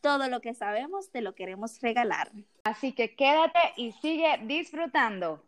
Todo 0.00 0.28
lo 0.28 0.40
que 0.40 0.54
sabemos 0.54 1.10
te 1.10 1.20
lo 1.20 1.34
queremos 1.34 1.80
regalar. 1.80 2.30
Así 2.64 2.92
que 2.92 3.14
quédate 3.14 3.58
y 3.76 3.92
sigue 3.92 4.38
disfrutando. 4.42 5.42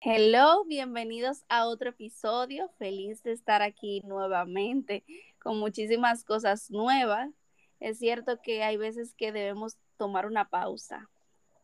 Hello, 0.00 0.64
bienvenidos 0.64 1.44
a 1.48 1.66
otro 1.66 1.90
episodio. 1.90 2.68
Feliz 2.78 3.22
de 3.22 3.32
estar 3.32 3.62
aquí 3.62 4.02
nuevamente 4.04 5.04
con 5.40 5.58
muchísimas 5.60 6.24
cosas 6.24 6.70
nuevas. 6.70 7.30
Es 7.78 7.98
cierto 7.98 8.40
que 8.42 8.64
hay 8.64 8.76
veces 8.76 9.14
que 9.14 9.30
debemos 9.30 9.76
tomar 9.96 10.26
una 10.26 10.48
pausa 10.48 11.08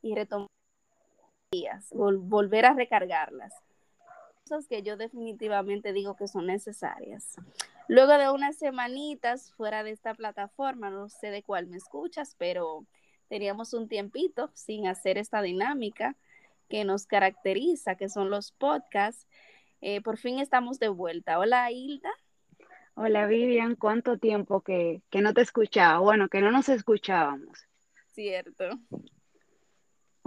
y 0.02 0.14
retomar 0.14 0.46
días, 1.50 1.88
volver 1.92 2.66
a 2.66 2.74
recargarlas 2.74 3.52
que 4.68 4.82
yo 4.82 4.96
definitivamente 4.96 5.92
digo 5.92 6.16
que 6.16 6.28
son 6.28 6.46
necesarias. 6.46 7.36
Luego 7.88 8.12
de 8.18 8.30
unas 8.30 8.56
semanitas 8.56 9.52
fuera 9.52 9.82
de 9.82 9.90
esta 9.90 10.14
plataforma, 10.14 10.90
no 10.90 11.08
sé 11.08 11.30
de 11.30 11.42
cuál 11.42 11.66
me 11.66 11.76
escuchas, 11.76 12.34
pero 12.38 12.86
teníamos 13.28 13.74
un 13.74 13.88
tiempito 13.88 14.50
sin 14.54 14.86
hacer 14.86 15.18
esta 15.18 15.42
dinámica 15.42 16.16
que 16.68 16.84
nos 16.84 17.06
caracteriza, 17.06 17.96
que 17.96 18.08
son 18.08 18.30
los 18.30 18.52
podcasts. 18.52 19.26
Eh, 19.80 20.00
por 20.00 20.18
fin 20.18 20.38
estamos 20.38 20.78
de 20.78 20.88
vuelta. 20.88 21.38
Hola, 21.38 21.70
Hilda. 21.70 22.10
Hola, 22.94 23.26
Vivian. 23.26 23.76
¿Cuánto 23.76 24.18
tiempo 24.18 24.60
que, 24.62 25.02
que 25.10 25.20
no 25.20 25.32
te 25.32 25.42
escuchaba? 25.42 26.00
Bueno, 26.00 26.28
que 26.28 26.40
no 26.40 26.50
nos 26.50 26.68
escuchábamos. 26.68 27.66
Cierto 28.12 28.78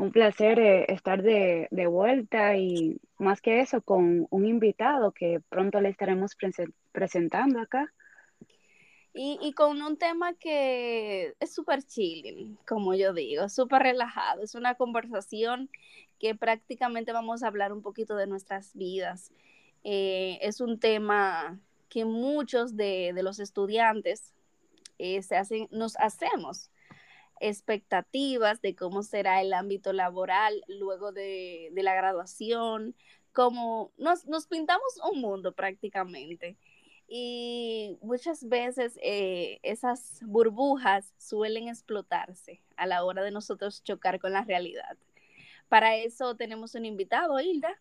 un 0.01 0.11
placer 0.11 0.59
eh, 0.59 0.85
estar 0.91 1.21
de, 1.21 1.67
vuelta 1.87 2.57
y 2.57 2.99
más 3.19 3.39
que 3.39 3.61
eso 3.61 3.81
con 3.81 4.25
un 4.31 4.47
invitado 4.47 5.11
que 5.11 5.39
pronto 5.47 5.79
le 5.79 5.89
estaremos 5.89 6.35
presentando 6.91 7.59
acá. 7.59 7.93
Y, 9.13 9.53
con 9.53 9.79
un 9.81 9.97
tema 9.97 10.33
que 10.33 11.35
es 11.39 11.53
súper 11.53 11.83
chilling, 11.83 12.57
como 12.65 12.95
yo 12.95 13.13
digo, 13.13 13.47
súper 13.47 13.83
relajado. 13.83 14.41
Es 14.41 14.55
una 14.55 14.73
conversación 14.73 15.69
que 16.17 16.33
prácticamente 16.33 17.11
vamos 17.11 17.43
a 17.43 17.47
hablar 17.47 17.71
un 17.71 17.83
poquito 17.83 18.15
de 18.15 18.25
nuestras 18.25 18.73
vidas. 18.73 19.31
Eh, 19.83 20.39
es 20.41 20.61
un 20.61 20.79
tema 20.79 21.59
que 21.89 22.05
muchos 22.05 22.75
de, 22.75 23.13
los 23.21 23.39
estudiantes 23.39 24.33
eh, 24.97 25.21
se 25.21 25.35
hacen, 25.35 25.67
nos 25.69 25.95
hacemos 25.97 26.71
expectativas 27.41 28.61
de 28.61 28.75
cómo 28.75 29.03
será 29.03 29.41
el 29.41 29.53
ámbito 29.53 29.91
laboral 29.93 30.63
luego 30.67 31.11
de, 31.11 31.69
la 31.73 31.93
graduación, 31.95 32.95
como 33.33 33.91
nos, 33.97 34.47
pintamos 34.47 34.99
un 35.11 35.19
mundo 35.21 35.53
prácticamente. 35.53 36.57
Y 37.07 37.97
muchas 38.01 38.47
veces 38.47 38.97
eh, 39.01 39.59
esas 39.63 40.21
burbujas 40.23 41.13
suelen 41.17 41.67
explotarse 41.67 42.61
a 42.77 42.85
la 42.85 43.03
hora 43.03 43.21
de 43.21 43.31
nosotros 43.31 43.83
chocar 43.83 44.19
con 44.19 44.31
la 44.31 44.43
realidad. 44.43 44.97
Para 45.67 45.97
eso 45.97 46.35
tenemos 46.35 46.75
un 46.75 46.85
invitado, 46.85 47.39
Hilda. 47.39 47.77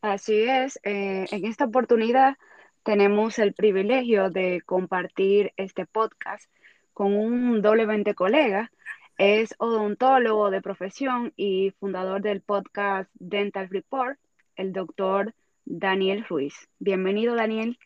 Así 0.00 0.42
es, 0.42 0.78
eh, 0.84 1.26
en 1.30 1.44
esta 1.44 1.64
oportunidad 1.64 2.36
tenemos 2.84 3.38
el 3.38 3.52
privilegio 3.52 4.30
de 4.30 4.62
compartir 4.64 5.52
este 5.56 5.84
podcast 5.84 6.50
con 6.98 7.14
un 7.14 7.62
doblemente 7.62 8.16
colega. 8.16 8.72
Es 9.18 9.54
odontólogo 9.58 10.50
de 10.50 10.60
profesión 10.60 11.32
y 11.36 11.70
fundador 11.78 12.22
del 12.22 12.40
podcast 12.40 13.08
Dental 13.14 13.68
Report, 13.70 14.18
el 14.56 14.72
doctor 14.72 15.32
Daniel 15.64 16.24
Ruiz. 16.28 16.54
Bienvenido, 16.80 17.36
Daniel. 17.36 17.78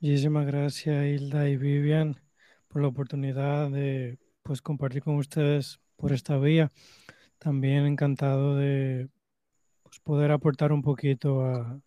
Muchísimas 0.00 0.46
gracias, 0.46 1.04
Hilda 1.04 1.50
y 1.50 1.58
Vivian, 1.58 2.16
por 2.68 2.80
la 2.80 2.88
oportunidad 2.88 3.70
de 3.70 4.18
pues, 4.42 4.62
compartir 4.62 5.02
con 5.02 5.16
ustedes 5.16 5.78
por 5.96 6.14
esta 6.14 6.38
vía. 6.38 6.72
También 7.38 7.84
encantado 7.84 8.56
de 8.56 9.10
pues, 9.82 10.00
poder 10.00 10.30
aportar 10.30 10.72
un 10.72 10.80
poquito 10.80 11.44
a, 11.44 11.78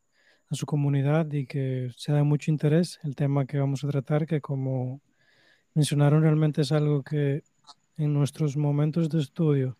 a 0.51 0.55
su 0.55 0.67
comunidad 0.67 1.31
y 1.31 1.47
que 1.47 1.89
sea 1.97 2.13
de 2.13 2.23
mucho 2.23 2.51
interés 2.51 2.99
el 3.01 3.15
tema 3.15 3.47
que 3.47 3.57
vamos 3.57 3.83
a 3.83 3.87
tratar, 3.87 4.27
que 4.27 4.39
como 4.39 5.01
mencionaron 5.73 6.21
realmente 6.21 6.61
es 6.61 6.71
algo 6.71 7.03
que 7.03 7.43
en 7.97 8.13
nuestros 8.13 8.57
momentos 8.57 9.09
de 9.09 9.19
estudio 9.19 9.77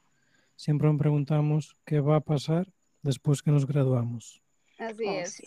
siempre 0.56 0.88
nos 0.88 0.98
preguntamos 0.98 1.76
qué 1.86 2.00
va 2.00 2.18
a 2.18 2.22
pasar 2.22 2.68
después 3.02 3.42
que 3.42 3.52
nos 3.52 3.66
graduamos. 3.66 4.42
Así 4.78 5.06
oh, 5.06 5.12
es. 5.12 5.44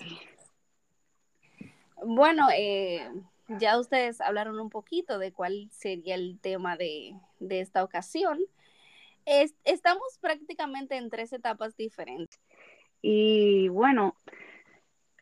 Bueno, 2.04 2.48
eh, 2.56 3.10
ya 3.48 3.78
ustedes 3.78 4.20
hablaron 4.20 4.58
un 4.60 4.70
poquito 4.70 5.18
de 5.18 5.32
cuál 5.32 5.68
sería 5.70 6.14
el 6.14 6.38
tema 6.40 6.76
de, 6.76 7.16
esta 7.48 7.82
ocasión. 7.82 8.38
estamos 9.24 10.18
prácticamente 10.20 10.96
en 10.96 11.10
tres 11.10 11.32
etapas 11.32 11.76
diferentes. 11.76 12.40
Y 13.02 13.68
bueno, 13.68 14.14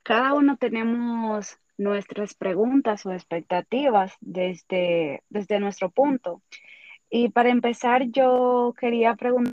cada 0.02 0.34
uno 0.34 0.56
tenemos 0.56 1.58
nuestras 1.76 2.34
preguntas 2.34 3.04
o 3.06 3.12
expectativas 3.12 4.14
desde, 4.20 5.22
desde 5.28 5.60
nuestro 5.60 5.90
punto. 5.90 6.42
Y 7.10 7.28
para 7.30 7.50
empezar, 7.50 8.04
yo 8.10 8.74
quería 8.78 9.14
preguntar, 9.14 9.52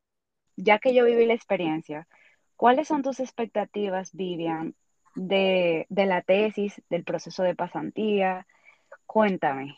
ya 0.56 0.80
que 0.80 0.94
yo 0.94 1.06
viví 1.06 1.26
la 1.26 1.34
experiencia, 1.34 2.08
¿cuáles 2.56 2.88
son 2.88 3.02
tus 3.02 3.20
expectativas, 3.20 4.14
Vivian, 4.14 4.76
de, 5.16 5.86
de 5.90 6.06
la 6.06 6.22
tesis, 6.22 6.81
del 6.90 7.04
proceso 7.04 7.44
de 7.44 7.56
pasantía? 7.56 8.48
Cuéntame. 9.06 9.78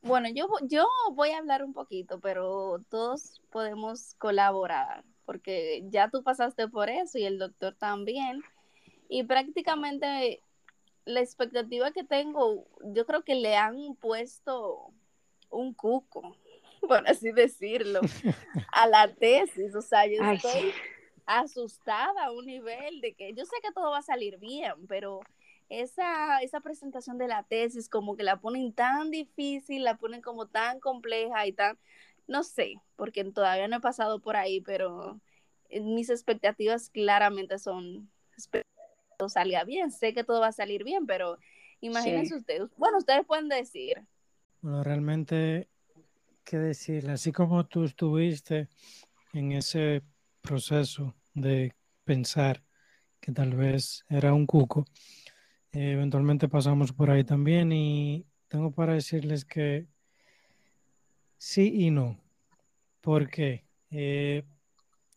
Bueno, 0.00 0.28
yo, 0.32 0.48
yo 0.62 0.86
voy 1.12 1.30
a 1.30 1.38
hablar 1.38 1.64
un 1.64 1.72
poquito, 1.72 2.20
pero 2.20 2.78
todos 2.88 3.40
podemos 3.50 4.14
colaborar, 4.14 5.04
porque 5.24 5.82
ya 5.88 6.08
tú 6.08 6.22
pasaste 6.22 6.68
por 6.68 6.88
eso 6.88 7.18
y 7.18 7.24
el 7.24 7.38
doctor 7.38 7.74
también. 7.74 8.42
Y 9.08 9.24
prácticamente 9.24 10.42
la 11.08 11.20
expectativa 11.20 11.90
que 11.90 12.04
tengo, 12.04 12.66
yo 12.82 13.06
creo 13.06 13.22
que 13.24 13.34
le 13.34 13.56
han 13.56 13.94
puesto 13.96 14.92
un 15.48 15.72
cuco, 15.72 16.36
por 16.86 17.08
así 17.08 17.32
decirlo, 17.32 18.00
a 18.72 18.86
la 18.86 19.14
tesis. 19.14 19.74
O 19.74 19.80
sea, 19.80 20.06
yo 20.06 20.22
estoy 20.22 20.72
asustada 21.24 22.26
a 22.26 22.32
un 22.32 22.44
nivel 22.44 23.00
de 23.00 23.14
que 23.14 23.32
yo 23.32 23.46
sé 23.46 23.56
que 23.62 23.72
todo 23.72 23.90
va 23.90 23.98
a 23.98 24.02
salir 24.02 24.38
bien, 24.38 24.86
pero 24.86 25.20
esa, 25.70 26.40
esa 26.40 26.60
presentación 26.60 27.16
de 27.16 27.28
la 27.28 27.42
tesis 27.42 27.88
como 27.88 28.14
que 28.14 28.22
la 28.22 28.40
ponen 28.40 28.74
tan 28.74 29.10
difícil, 29.10 29.84
la 29.84 29.96
ponen 29.96 30.20
como 30.20 30.46
tan 30.46 30.78
compleja 30.78 31.46
y 31.46 31.52
tan, 31.52 31.78
no 32.26 32.42
sé, 32.42 32.74
porque 32.96 33.24
todavía 33.24 33.66
no 33.66 33.76
he 33.76 33.80
pasado 33.80 34.20
por 34.20 34.36
ahí, 34.36 34.60
pero 34.60 35.18
mis 35.70 36.10
expectativas 36.10 36.90
claramente 36.90 37.58
son 37.58 38.10
salga 39.28 39.64
bien. 39.64 39.90
Sé 39.90 40.14
que 40.14 40.22
todo 40.22 40.40
va 40.40 40.48
a 40.48 40.52
salir 40.52 40.84
bien, 40.84 41.06
pero 41.06 41.38
imagínense 41.80 42.36
ustedes. 42.36 42.68
Bueno, 42.76 42.98
ustedes 42.98 43.26
pueden 43.26 43.48
decir. 43.48 44.06
Bueno, 44.60 44.84
realmente, 44.84 45.68
¿qué 46.44 46.58
decir? 46.58 47.10
Así 47.10 47.32
como 47.32 47.66
tú 47.66 47.84
estuviste 47.84 48.68
en 49.32 49.52
ese 49.52 50.02
proceso 50.40 51.14
de 51.34 51.74
pensar 52.04 52.62
que 53.20 53.32
tal 53.32 53.54
vez 53.54 54.04
era 54.08 54.32
un 54.32 54.46
cuco, 54.46 54.84
eh, 55.72 55.92
eventualmente 55.92 56.48
pasamos 56.48 56.92
por 56.92 57.10
ahí 57.10 57.24
también 57.24 57.72
y 57.72 58.26
tengo 58.48 58.72
para 58.72 58.94
decirles 58.94 59.44
que 59.44 59.86
sí 61.36 61.86
y 61.86 61.90
no. 61.90 62.18
porque 63.00 63.64
eh, 63.90 64.44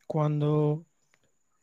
cuando 0.08 0.86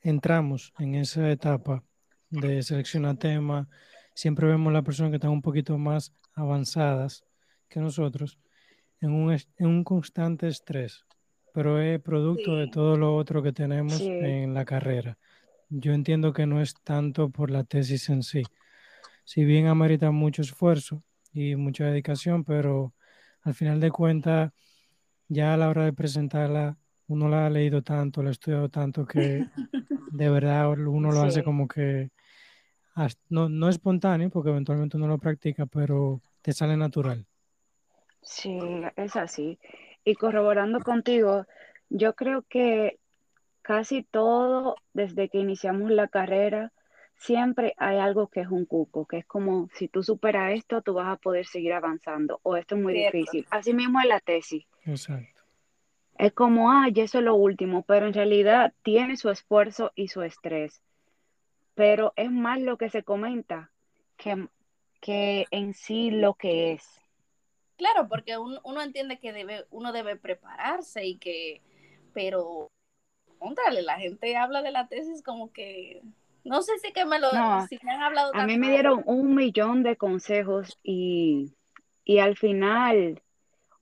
entramos 0.01 0.73
en 0.79 0.95
esa 0.95 1.31
etapa 1.31 1.85
de 2.31 2.63
seleccionar 2.63 3.17
temas. 3.17 3.67
Siempre 4.15 4.47
vemos 4.47 4.73
las 4.73 4.85
personas 4.85 5.11
que 5.11 5.17
están 5.17 5.31
un 5.31 5.43
poquito 5.43 5.79
más 5.79 6.13
avanzadas 6.35 7.25
que 7.69 7.81
nosotros 7.81 8.39
en 9.01 9.13
un, 9.13 9.33
en 9.33 9.67
un 9.67 9.85
constante 9.85 10.49
estrés, 10.49 11.05
pero 11.53 11.81
es 11.81 12.01
producto 12.01 12.57
de 12.57 12.69
todo 12.69 12.97
lo 12.97 13.15
otro 13.17 13.43
que 13.43 13.53
tenemos 13.53 14.01
en 14.01 14.55
la 14.55 14.65
carrera. 14.65 15.19
Yo 15.69 15.93
entiendo 15.93 16.33
que 16.33 16.47
no 16.47 16.61
es 16.61 16.75
tanto 16.83 17.31
por 17.31 17.51
la 17.51 17.65
tesis 17.65 18.09
en 18.09 18.23
sí. 18.23 18.43
Si 19.25 19.45
bien 19.45 19.67
amerita 19.67 20.11
mucho 20.11 20.43
esfuerzo 20.43 21.03
y 21.33 21.55
mucha 21.57 21.85
dedicación, 21.85 22.45
pero 22.45 22.95
al 23.43 23.55
final 23.55 23.79
de 23.79 23.91
cuentas, 23.91 24.53
ya 25.29 25.55
a 25.55 25.57
la 25.57 25.69
hora 25.69 25.85
de 25.85 25.93
presentarla, 25.93 26.79
uno 27.07 27.29
la 27.29 27.47
ha 27.47 27.51
leído 27.51 27.83
tanto, 27.83 28.23
la 28.23 28.31
ha 28.31 28.33
estudiado 28.33 28.69
tanto 28.69 29.07
que 29.07 29.47
de 30.13 30.31
verdad 30.31 30.71
uno 30.71 31.13
lo 31.13 31.23
hace 31.23 31.43
como 31.43 31.69
que 31.69 32.11
no, 33.29 33.49
no 33.49 33.69
espontáneo, 33.69 34.31
porque 34.31 34.51
eventualmente 34.51 34.97
uno 34.97 35.07
lo 35.07 35.19
practica, 35.19 35.67
pero 35.67 36.21
te 36.43 36.53
sale 36.53 36.77
natural. 36.77 37.27
Sí, 38.23 38.59
es 38.97 39.17
así. 39.17 39.59
Y 40.05 40.15
corroborando 40.15 40.81
contigo, 40.81 41.47
yo 41.89 42.15
creo 42.15 42.43
que 42.49 42.99
casi 43.63 44.03
todo, 44.03 44.77
desde 44.93 45.29
que 45.29 45.39
iniciamos 45.39 45.91
la 45.91 46.09
carrera, 46.09 46.73
siempre 47.17 47.75
hay 47.77 47.99
algo 47.99 48.29
que 48.29 48.41
es 48.41 48.49
un 48.49 48.65
cuco, 48.65 49.07
que 49.07 49.19
es 49.19 49.27
como 49.27 49.69
si 49.75 49.89
tú 49.89 50.03
superas 50.03 50.55
esto, 50.55 50.83
tú 50.83 50.95
vas 50.95 51.09
a 51.09 51.17
poder 51.17 51.47
seguir 51.47 51.73
avanzando, 51.73 52.41
o 52.43 52.57
esto 52.57 52.77
es 52.77 52.83
muy 52.83 52.95
Cierto. 52.95 53.19
difícil. 53.19 53.47
Así 53.51 53.75
mismo 53.75 54.01
es 54.01 54.07
la 54.07 54.21
tesis. 54.21 54.65
Exacto. 54.85 55.43
Es 56.17 56.33
como, 56.33 56.71
ah, 56.73 56.89
ya 56.89 57.05
eso 57.05 57.19
es 57.19 57.25
lo 57.25 57.35
último, 57.37 57.83
pero 57.83 58.07
en 58.07 58.15
realidad 58.15 58.73
tiene 58.83 59.17
su 59.17 59.31
esfuerzo 59.31 59.93
y 59.95 60.09
su 60.09 60.23
estrés. 60.23 60.83
Pero 61.79 62.13
es 62.17 62.31
más 62.31 62.61
lo 62.61 62.77
que 62.77 62.91
se 62.91 63.05
comenta 63.05 63.71
que, 64.19 64.49
que 65.01 65.47
en 65.51 65.73
sí 65.73 66.11
lo 66.11 66.35
que 66.35 66.73
es. 66.73 66.85
Claro, 67.77 68.09
porque 68.09 68.37
un- 68.39 68.59
uno 68.65 68.83
entiende 68.83 69.19
que 69.21 69.33
debe, 69.33 69.65
uno 69.71 69.93
debe 69.93 70.17
prepararse 70.17 71.07
y 71.07 71.17
que, 71.19 71.63
pero, 72.13 72.71
contrale, 73.39 73.83
la 73.83 73.99
gente 73.99 74.37
habla 74.37 74.63
de 74.63 74.73
la 74.73 74.89
tesis 74.89 75.23
como 75.23 75.53
que, 75.53 76.03
no 76.45 76.63
sé 76.63 76.79
si 76.81 76.93
que 76.93 77.05
me 77.07 77.21
lo, 77.21 77.29
No, 77.33 77.69
si 77.69 77.79
me 77.83 77.93
han 77.93 78.03
hablado 78.03 78.33
A 78.33 78.47
mí 78.47 78.59
me 78.59 78.71
dieron 78.71 79.03
un 79.07 79.35
millón 79.35 79.83
de 79.83 79.97
consejos 79.97 80.79
y, 80.83 81.55
y 82.05 82.19
al 82.19 82.37
final 82.37 83.23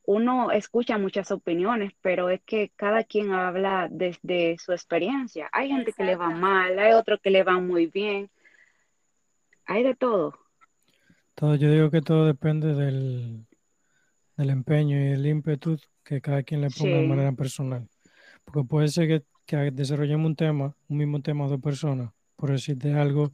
uno 0.07 0.53
escucha 0.53 0.99
muchas 0.99 1.31
opiniones, 1.33 1.93
pero 2.01 2.31
es 2.31 2.41
que 2.43 2.71
cada 2.77 3.03
quien 3.03 3.33
habla 3.33 3.89
desde 3.91 4.57
su 4.59 4.73
experiencia. 4.73 5.49
Hay 5.53 5.69
gente 5.69 5.93
que 5.93 6.05
le 6.05 6.15
va 6.15 6.31
mal, 6.31 6.79
hay 6.79 6.93
otros 6.93 7.21
que 7.21 7.31
le 7.31 7.43
va 7.43 7.59
muy 7.59 7.87
bien, 7.87 8.31
hay 9.67 9.83
de 9.83 9.95
todo. 9.97 10.39
Todo, 11.35 11.57
yo 11.57 11.71
digo 11.71 11.91
que 11.91 12.01
todo 12.01 12.25
depende 12.25 12.73
del, 12.75 13.47
del 14.37 14.51
empeño 14.51 14.97
y 14.97 15.09
el 15.09 15.27
ímpetu 15.27 15.77
que 16.05 16.21
cada 16.21 16.45
quien 16.45 16.61
le 16.61 16.71
ponga 16.71 16.97
de 16.97 17.09
manera 17.09 17.33
personal. 17.33 17.89
Porque 18.45 18.63
puede 18.67 18.89
ser 18.89 19.09
que, 19.09 19.25
que 19.45 19.73
desarrollemos 19.73 20.27
un 20.27 20.37
tema, 20.37 20.77
un 20.89 20.99
mismo 20.99 21.21
tema, 21.21 21.49
dos 21.49 21.61
personas, 21.61 22.13
por 22.37 22.53
decirte 22.53 22.95
algo, 22.95 23.33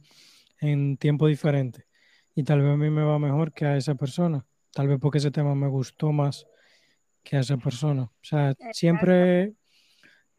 en 0.59 0.97
tiempo 0.97 1.27
diferente. 1.27 1.85
Y 2.33 2.43
tal 2.43 2.61
vez 2.61 2.71
a 2.71 2.77
mí 2.77 2.89
me 2.89 3.03
va 3.03 3.19
mejor 3.19 3.53
que 3.53 3.65
a 3.65 3.77
esa 3.77 3.93
persona. 3.93 4.43
Tal 4.71 4.87
vez 4.87 4.97
porque 4.99 5.19
ese 5.19 5.29
tema 5.29 5.53
me 5.53 5.67
gustó 5.67 6.11
más 6.11 6.47
que 7.23 7.37
a 7.37 7.39
esa 7.39 7.57
persona. 7.57 8.03
O 8.03 8.23
sea, 8.23 8.53
siempre 8.71 9.53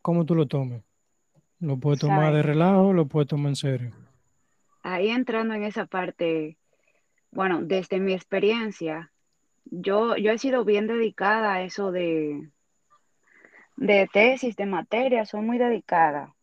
como 0.04 0.26
tú 0.26 0.34
lo 0.34 0.46
tomes. 0.46 0.82
Lo 1.60 1.78
puedes 1.78 2.00
tomar 2.00 2.34
de 2.34 2.42
relajo, 2.42 2.92
lo 2.92 3.06
puedes 3.06 3.26
tomar 3.26 3.48
en 3.48 3.56
serio. 3.56 3.92
Ahí 4.82 5.08
entrando 5.08 5.54
en 5.54 5.62
esa 5.62 5.86
parte, 5.86 6.58
bueno, 7.30 7.62
desde 7.62 8.00
mi 8.00 8.12
experiencia, 8.12 9.10
yo, 9.64 10.14
yo 10.18 10.30
he 10.30 10.36
sido 10.36 10.66
bien 10.66 10.86
dedicada 10.86 11.54
a 11.54 11.62
eso 11.62 11.90
de, 11.90 12.50
de 13.76 14.06
tesis, 14.12 14.56
de 14.56 14.66
materia, 14.66 15.24
soy 15.24 15.40
muy 15.40 15.56
dedicada, 15.56 16.34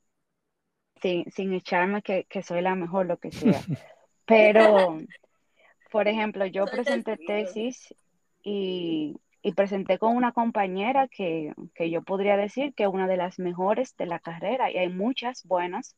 sin, 0.99 1.31
sin 1.31 1.53
echarme 1.53 2.01
que, 2.01 2.23
que 2.23 2.41
soy 2.41 2.61
la 2.61 2.73
mejor, 2.73 3.05
lo 3.05 3.17
que 3.17 3.31
sea. 3.31 3.61
Pero, 4.25 4.97
por 5.91 6.07
ejemplo, 6.07 6.47
yo 6.47 6.65
presenté 6.65 7.15
tesis 7.17 7.93
y, 8.41 9.17
y 9.41 9.53
presenté 9.53 9.97
con 9.97 10.15
una 10.15 10.31
compañera 10.33 11.07
que, 11.07 11.53
que 11.73 11.89
yo 11.89 12.03
podría 12.03 12.37
decir 12.37 12.73
que 12.73 12.83
es 12.83 12.89
una 12.89 13.07
de 13.07 13.17
las 13.17 13.39
mejores 13.39 13.95
de 13.97 14.05
la 14.05 14.19
carrera, 14.19 14.71
y 14.71 14.77
hay 14.77 14.89
muchas 14.89 15.43
buenas, 15.45 15.95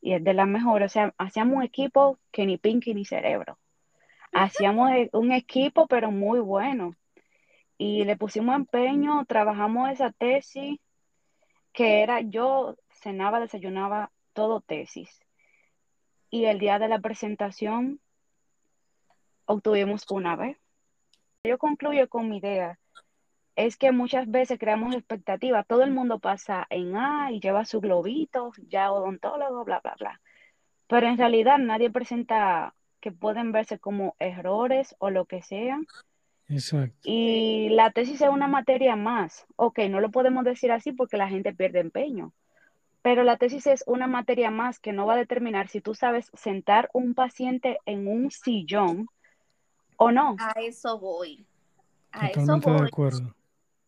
y 0.00 0.14
es 0.14 0.22
de 0.22 0.34
las 0.34 0.46
mejores. 0.46 0.92
O 0.92 0.94
sea, 0.94 1.14
hacíamos 1.18 1.56
un 1.56 1.62
equipo 1.62 2.18
que 2.30 2.46
ni 2.46 2.56
pinky 2.56 2.94
ni 2.94 3.04
cerebro. 3.04 3.58
Hacíamos 4.32 4.90
e- 4.92 5.10
un 5.12 5.32
equipo, 5.32 5.86
pero 5.86 6.10
muy 6.10 6.40
bueno. 6.40 6.94
Y 7.78 8.04
le 8.04 8.16
pusimos 8.16 8.54
empeño, 8.56 9.24
trabajamos 9.26 9.90
esa 9.90 10.12
tesis, 10.12 10.78
que 11.72 12.02
era 12.02 12.20
yo 12.20 12.76
cenaba, 12.90 13.40
desayunaba, 13.40 14.10
todo 14.32 14.60
tesis. 14.60 15.20
Y 16.30 16.44
el 16.44 16.58
día 16.58 16.78
de 16.78 16.88
la 16.88 16.98
presentación 16.98 18.00
obtuvimos 19.46 20.04
una 20.10 20.36
vez. 20.36 20.58
Yo 21.44 21.58
concluyo 21.58 22.08
con 22.08 22.28
mi 22.28 22.38
idea. 22.38 22.78
Es 23.56 23.76
que 23.76 23.92
muchas 23.92 24.30
veces 24.30 24.58
creamos 24.58 24.94
expectativas. 24.94 25.66
Todo 25.66 25.82
el 25.82 25.90
mundo 25.90 26.18
pasa 26.18 26.66
en 26.70 26.96
A 26.96 27.32
y 27.32 27.40
lleva 27.40 27.64
su 27.64 27.80
globito, 27.80 28.52
ya 28.68 28.92
odontólogo, 28.92 29.64
bla, 29.64 29.80
bla, 29.80 29.96
bla. 29.98 30.20
Pero 30.86 31.06
en 31.08 31.18
realidad 31.18 31.58
nadie 31.58 31.90
presenta 31.90 32.74
que 33.00 33.12
pueden 33.12 33.52
verse 33.52 33.78
como 33.78 34.16
errores 34.18 34.94
o 34.98 35.10
lo 35.10 35.26
que 35.26 35.42
sea. 35.42 35.78
Exacto. 36.48 36.96
Y 37.02 37.68
la 37.70 37.90
tesis 37.90 38.20
es 38.20 38.28
una 38.28 38.48
materia 38.48 38.96
más. 38.96 39.46
Ok, 39.56 39.80
no 39.90 40.00
lo 40.00 40.10
podemos 40.10 40.44
decir 40.44 40.72
así 40.72 40.92
porque 40.92 41.16
la 41.16 41.28
gente 41.28 41.52
pierde 41.52 41.80
empeño. 41.80 42.32
Pero 43.02 43.22
la 43.22 43.36
tesis 43.36 43.66
es 43.66 43.84
una 43.86 44.06
materia 44.06 44.50
más 44.50 44.80
que 44.80 44.92
no 44.92 45.06
va 45.06 45.14
a 45.14 45.18
determinar 45.18 45.68
si 45.68 45.80
tú 45.80 45.94
sabes 45.94 46.30
sentar 46.34 46.90
un 46.92 47.14
paciente 47.14 47.78
en 47.86 48.08
un 48.08 48.30
sillón 48.30 49.08
o 49.98 50.10
no. 50.12 50.36
A 50.38 50.52
eso 50.60 50.98
voy. 50.98 51.46
A 52.12 52.28
eso 52.28 52.56
de 52.58 52.70
voy. 52.72 52.88
acuerdo. 52.88 53.34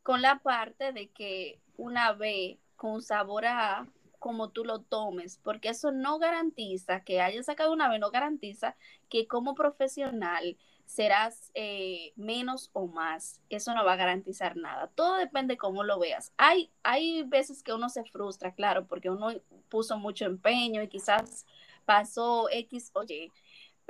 con 0.02 0.22
la 0.22 0.40
parte 0.40 0.92
de 0.92 1.08
que 1.10 1.60
una 1.76 2.12
vez 2.12 2.58
con 2.76 3.02
sabor 3.02 3.46
a 3.46 3.86
como 4.18 4.50
tú 4.50 4.64
lo 4.64 4.80
tomes, 4.82 5.38
porque 5.42 5.70
eso 5.70 5.92
no 5.92 6.18
garantiza 6.18 7.00
que 7.04 7.22
hayas 7.22 7.46
sacado 7.46 7.72
una 7.72 7.88
vez, 7.88 8.00
no 8.00 8.10
garantiza 8.10 8.76
que 9.08 9.26
como 9.26 9.54
profesional 9.54 10.58
serás 10.86 11.50
eh, 11.54 12.12
menos 12.16 12.70
o 12.74 12.86
más. 12.86 13.40
Eso 13.48 13.74
no 13.74 13.84
va 13.84 13.94
a 13.94 13.96
garantizar 13.96 14.56
nada. 14.56 14.88
Todo 14.88 15.16
depende 15.16 15.56
cómo 15.56 15.84
lo 15.84 15.98
veas. 15.98 16.32
Hay, 16.36 16.70
hay 16.82 17.22
veces 17.22 17.62
que 17.62 17.72
uno 17.72 17.88
se 17.88 18.04
frustra, 18.04 18.54
claro, 18.54 18.86
porque 18.86 19.08
uno 19.10 19.28
puso 19.70 19.98
mucho 19.98 20.26
empeño 20.26 20.82
y 20.82 20.88
quizás 20.88 21.46
pasó 21.86 22.48
X 22.50 22.90
o 22.94 23.04
Y, 23.04 23.32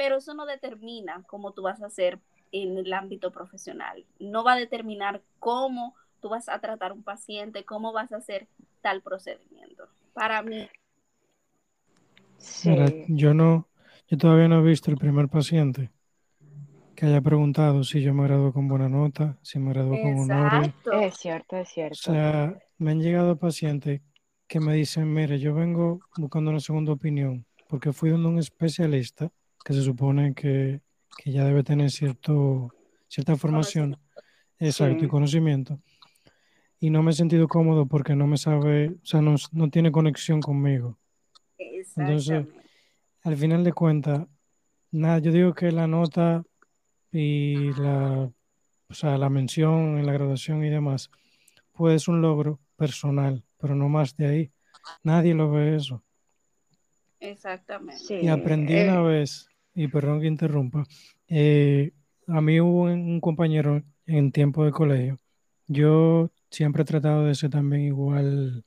pero 0.01 0.17
eso 0.17 0.33
no 0.33 0.47
determina 0.47 1.23
cómo 1.27 1.53
tú 1.53 1.61
vas 1.61 1.83
a 1.83 1.89
hacer 1.89 2.19
en 2.53 2.79
el 2.79 2.91
ámbito 2.95 3.31
profesional. 3.33 4.07
No 4.19 4.43
va 4.43 4.55
a 4.55 4.57
determinar 4.57 5.21
cómo 5.39 5.95
tú 6.23 6.31
vas 6.31 6.49
a 6.49 6.59
tratar 6.59 6.93
un 6.93 7.03
paciente, 7.03 7.67
cómo 7.67 7.93
vas 7.93 8.11
a 8.11 8.17
hacer 8.17 8.49
tal 8.81 9.03
procedimiento. 9.03 9.89
Para 10.15 10.41
mí, 10.41 10.71
Mira, 12.65 12.87
Sí. 12.89 13.05
yo 13.09 13.35
no, 13.35 13.69
yo 14.09 14.17
todavía 14.17 14.49
no 14.49 14.61
he 14.61 14.63
visto 14.71 14.91
el 14.91 14.97
primer 14.97 15.29
paciente 15.29 15.91
que 16.97 17.05
haya 17.05 17.21
preguntado 17.21 17.85
si 17.85 18.01
yo 18.01 18.15
me 18.15 18.25
gradué 18.25 18.55
con 18.55 18.69
buena 18.69 18.89
nota, 18.89 19.39
si 19.43 19.59
me 19.59 19.75
gradué 19.75 20.01
con 20.01 20.07
exacto. 20.07 20.93
Es 20.93 21.17
cierto, 21.19 21.57
es 21.57 21.69
O 21.69 21.75
cierto. 21.75 22.13
sea, 22.13 22.59
me 22.79 22.93
han 22.93 23.03
llegado 23.03 23.39
pacientes 23.39 24.01
que 24.49 24.61
me 24.61 24.73
dicen, 24.75 25.13
mire, 25.13 25.39
yo 25.39 25.55
vengo 25.55 26.01
buscando 26.17 26.51
una 26.51 26.61
segunda 26.61 26.93
opinión 26.93 27.45
porque 27.69 27.93
fui 27.93 28.09
donde 28.09 28.29
un 28.29 28.39
especialista 28.39 29.31
que 29.65 29.73
se 29.73 29.83
supone 29.83 30.35
que, 30.35 30.81
que 31.17 31.33
ya 31.33 31.45
debe 31.45 31.63
tener 31.63 31.91
cierto, 31.91 32.75
cierta 33.09 33.37
formación, 33.37 33.99
exacto, 34.59 35.05
y 35.05 35.09
conocimiento. 35.09 35.81
Y 36.79 36.91
no 36.91 37.03
me 37.03 37.11
he 37.11 37.15
sentido 37.15 37.47
cómodo 37.47 37.87
porque 37.87 38.17
no 38.17 38.27
me 38.27 38.39
sabe, 38.39 38.89
o 39.03 39.07
sea, 39.07 39.21
no, 39.21 39.35
no 39.53 39.69
tiene 39.69 39.93
conexión 39.93 40.41
conmigo. 40.41 40.99
Exactamente. 41.59 42.49
Al 43.23 43.37
final 43.37 43.65
de 43.65 43.73
cuentas, 43.73 44.27
nada, 44.91 45.19
yo 45.19 45.31
digo 45.31 45.53
que 45.53 45.71
la 45.73 45.87
nota 45.87 46.43
y 47.13 47.73
la, 47.75 48.31
o 48.89 48.95
sea, 48.95 49.19
la 49.19 49.29
mención 49.29 49.99
en 49.99 50.07
la 50.07 50.13
graduación 50.13 50.65
y 50.65 50.71
demás, 50.71 51.11
pues 51.73 51.97
es 51.97 52.09
un 52.09 52.23
logro 52.23 52.61
personal, 52.77 53.45
pero 53.59 53.75
no 53.75 53.91
más 53.91 54.17
de 54.17 54.27
ahí. 54.27 54.53
Nadie 55.03 55.35
lo 55.35 55.51
ve 55.51 55.77
eso. 55.77 56.03
Exactamente. 57.21 58.03
Sí. 58.03 58.15
Y 58.23 58.29
aprendí 58.29 58.73
Eh, 58.75 58.89
una 58.89 59.03
vez, 59.03 59.50
y 59.75 59.89
perdón 59.89 60.21
que 60.21 60.27
interrumpa, 60.27 60.85
eh, 61.29 61.93
a 62.27 62.41
mí 62.41 62.61
hubo 62.61 62.85
un, 62.85 63.21
compañero 63.21 63.83
en 64.07 64.33
tiempo 64.33 64.65
de 64.65 64.73
colegio. 64.73 65.19
Yo 65.67 66.31
siempre 66.51 66.83
he 66.83 66.87
tratado 66.87 67.25
de 67.25 67.35
ser 67.35 67.51
también 67.51 67.83
igual, 67.83 68.65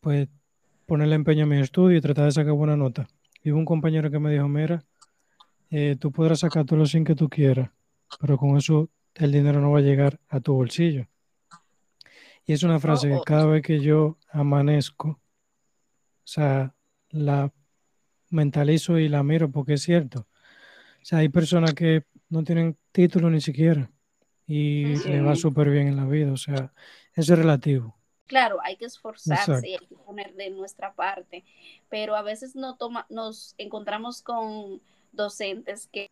pues 0.00 0.28
ponerle 0.86 1.14
empeño 1.14 1.44
a 1.44 1.46
mi 1.46 1.58
estudio 1.60 1.98
y 1.98 2.00
tratar 2.00 2.26
de 2.26 2.32
sacar 2.32 2.52
buena 2.52 2.76
nota. 2.76 3.08
Y 3.42 3.52
hubo 3.52 3.58
un 3.58 3.64
compañero 3.64 4.10
que 4.10 4.18
me 4.18 4.32
dijo, 4.32 4.48
mira, 4.48 4.84
eh, 5.70 5.96
tú 5.98 6.10
podrás 6.10 6.40
sacar 6.40 6.64
todos 6.64 6.78
los 6.78 6.90
100 6.90 7.04
que 7.04 7.14
tú 7.14 7.28
quieras, 7.28 7.70
pero 8.20 8.36
con 8.36 8.56
eso 8.56 8.90
el 9.14 9.32
dinero 9.32 9.60
no 9.60 9.70
va 9.70 9.78
a 9.78 9.82
llegar 9.82 10.18
a 10.28 10.40
tu 10.40 10.54
bolsillo. 10.54 11.06
Y 12.44 12.52
es 12.52 12.62
una 12.64 12.80
frase 12.80 13.08
que 13.08 13.20
cada 13.24 13.46
vez 13.46 13.62
que 13.62 13.80
yo 13.80 14.18
amanezco, 14.32 15.08
o 15.10 15.20
sea, 16.24 16.74
la 17.10 17.52
mentalizo 18.30 18.98
y 18.98 19.08
la 19.08 19.22
miro 19.22 19.50
porque 19.50 19.74
es 19.74 19.82
cierto. 19.82 20.20
O 21.02 21.04
sea, 21.04 21.18
hay 21.18 21.28
personas 21.28 21.74
que 21.74 22.04
no 22.28 22.44
tienen 22.44 22.76
título 22.92 23.30
ni 23.30 23.40
siquiera 23.40 23.90
y 24.46 24.96
Sí. 24.96 25.08
le 25.08 25.20
va 25.22 25.36
súper 25.36 25.70
bien 25.70 25.88
en 25.88 25.96
la 25.96 26.06
vida. 26.06 26.32
O 26.32 26.36
sea, 26.36 26.72
eso 27.14 27.32
es 27.34 27.38
relativo. 27.38 27.96
Claro, 28.26 28.58
hay 28.62 28.76
que 28.76 28.84
esforzarse 28.84 29.42
Exacto. 29.52 29.66
y 29.66 29.72
hay 29.72 29.86
que 29.86 29.96
poner 29.96 30.34
de 30.34 30.50
nuestra 30.50 30.94
parte, 30.94 31.44
pero 31.88 32.14
a 32.14 32.22
veces 32.22 32.54
no 32.54 32.76
toma, 32.76 33.06
nos 33.10 33.54
encontramos 33.58 34.22
con 34.22 34.80
docentes 35.12 35.88
que 35.88 36.06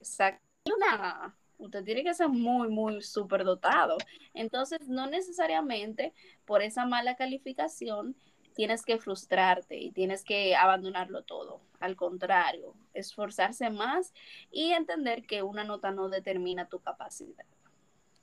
sacan 0.00 0.40
una, 0.66 1.34
usted 1.58 1.84
tiene 1.84 2.04
que 2.04 2.14
ser 2.14 2.28
muy, 2.28 2.68
muy 2.68 3.02
súper 3.02 3.42
dotado. 3.44 3.96
Entonces, 4.34 4.86
no 4.88 5.06
necesariamente 5.08 6.12
por 6.44 6.62
esa 6.62 6.86
mala 6.86 7.16
calificación 7.16 8.14
tienes 8.54 8.84
que 8.84 8.98
frustrarte 8.98 9.76
y 9.76 9.90
tienes 9.92 10.24
que 10.24 10.56
abandonarlo 10.56 11.24
todo. 11.24 11.60
Al 11.80 11.96
contrario, 11.96 12.74
esforzarse 12.94 13.70
más 13.70 14.14
y 14.50 14.72
entender 14.72 15.26
que 15.26 15.42
una 15.42 15.64
nota 15.64 15.90
no 15.90 16.08
determina 16.08 16.68
tu 16.68 16.80
capacidad. 16.80 17.44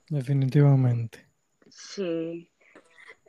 Definitivamente. 0.09 1.27
Sí. 1.69 2.49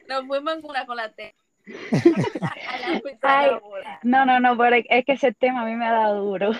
Nos 0.08 0.26
fuimos 0.26 0.54
en 0.54 0.64
una 0.64 0.86
con 0.86 0.96
la 0.96 1.12
T. 1.12 1.34
Ay, 3.22 3.50
laboral. 3.50 3.98
No, 4.02 4.26
no, 4.26 4.40
no, 4.40 4.56
pero 4.56 4.76
es 4.88 5.04
que 5.04 5.12
ese 5.12 5.32
tema 5.32 5.62
a 5.62 5.64
mí 5.64 5.76
me 5.76 5.86
ha 5.86 5.92
dado 5.92 6.24
duro. 6.24 6.50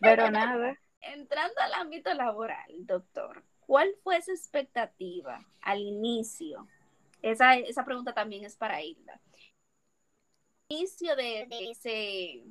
Pero 0.00 0.30
nada. 0.30 0.78
Entrando 1.02 1.60
al 1.60 1.74
ámbito 1.74 2.14
laboral, 2.14 2.86
doctor, 2.86 3.44
¿cuál 3.60 3.94
fue 4.02 4.16
esa 4.16 4.32
expectativa 4.32 5.40
al 5.60 5.80
inicio? 5.80 6.66
Esa, 7.24 7.54
esa 7.56 7.86
pregunta 7.86 8.12
también 8.12 8.44
es 8.44 8.54
para 8.54 8.82
Hilda. 8.82 9.18
Inicio 10.68 11.16
de, 11.16 11.46
de 11.48 11.70
ese, 11.70 12.44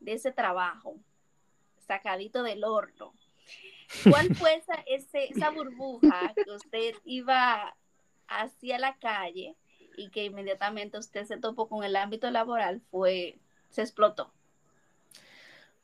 de 0.00 0.12
ese 0.14 0.32
trabajo, 0.32 0.96
sacadito 1.86 2.42
del 2.42 2.64
horno. 2.64 3.12
¿Cuál 4.08 4.30
fue 4.38 4.54
esa, 4.54 4.76
ese- 4.86 5.30
esa 5.30 5.50
burbuja 5.50 6.34
que 6.42 6.52
usted 6.52 6.94
iba 7.04 7.76
hacia 8.28 8.78
la 8.78 8.96
calle 8.96 9.56
y 9.98 10.08
que 10.08 10.24
inmediatamente 10.24 10.98
usted 10.98 11.26
se 11.26 11.36
topó 11.36 11.68
con 11.68 11.84
el 11.84 11.94
ámbito 11.96 12.30
laboral? 12.30 12.80
Fue, 12.90 13.38
se 13.68 13.82
explotó. 13.82 14.32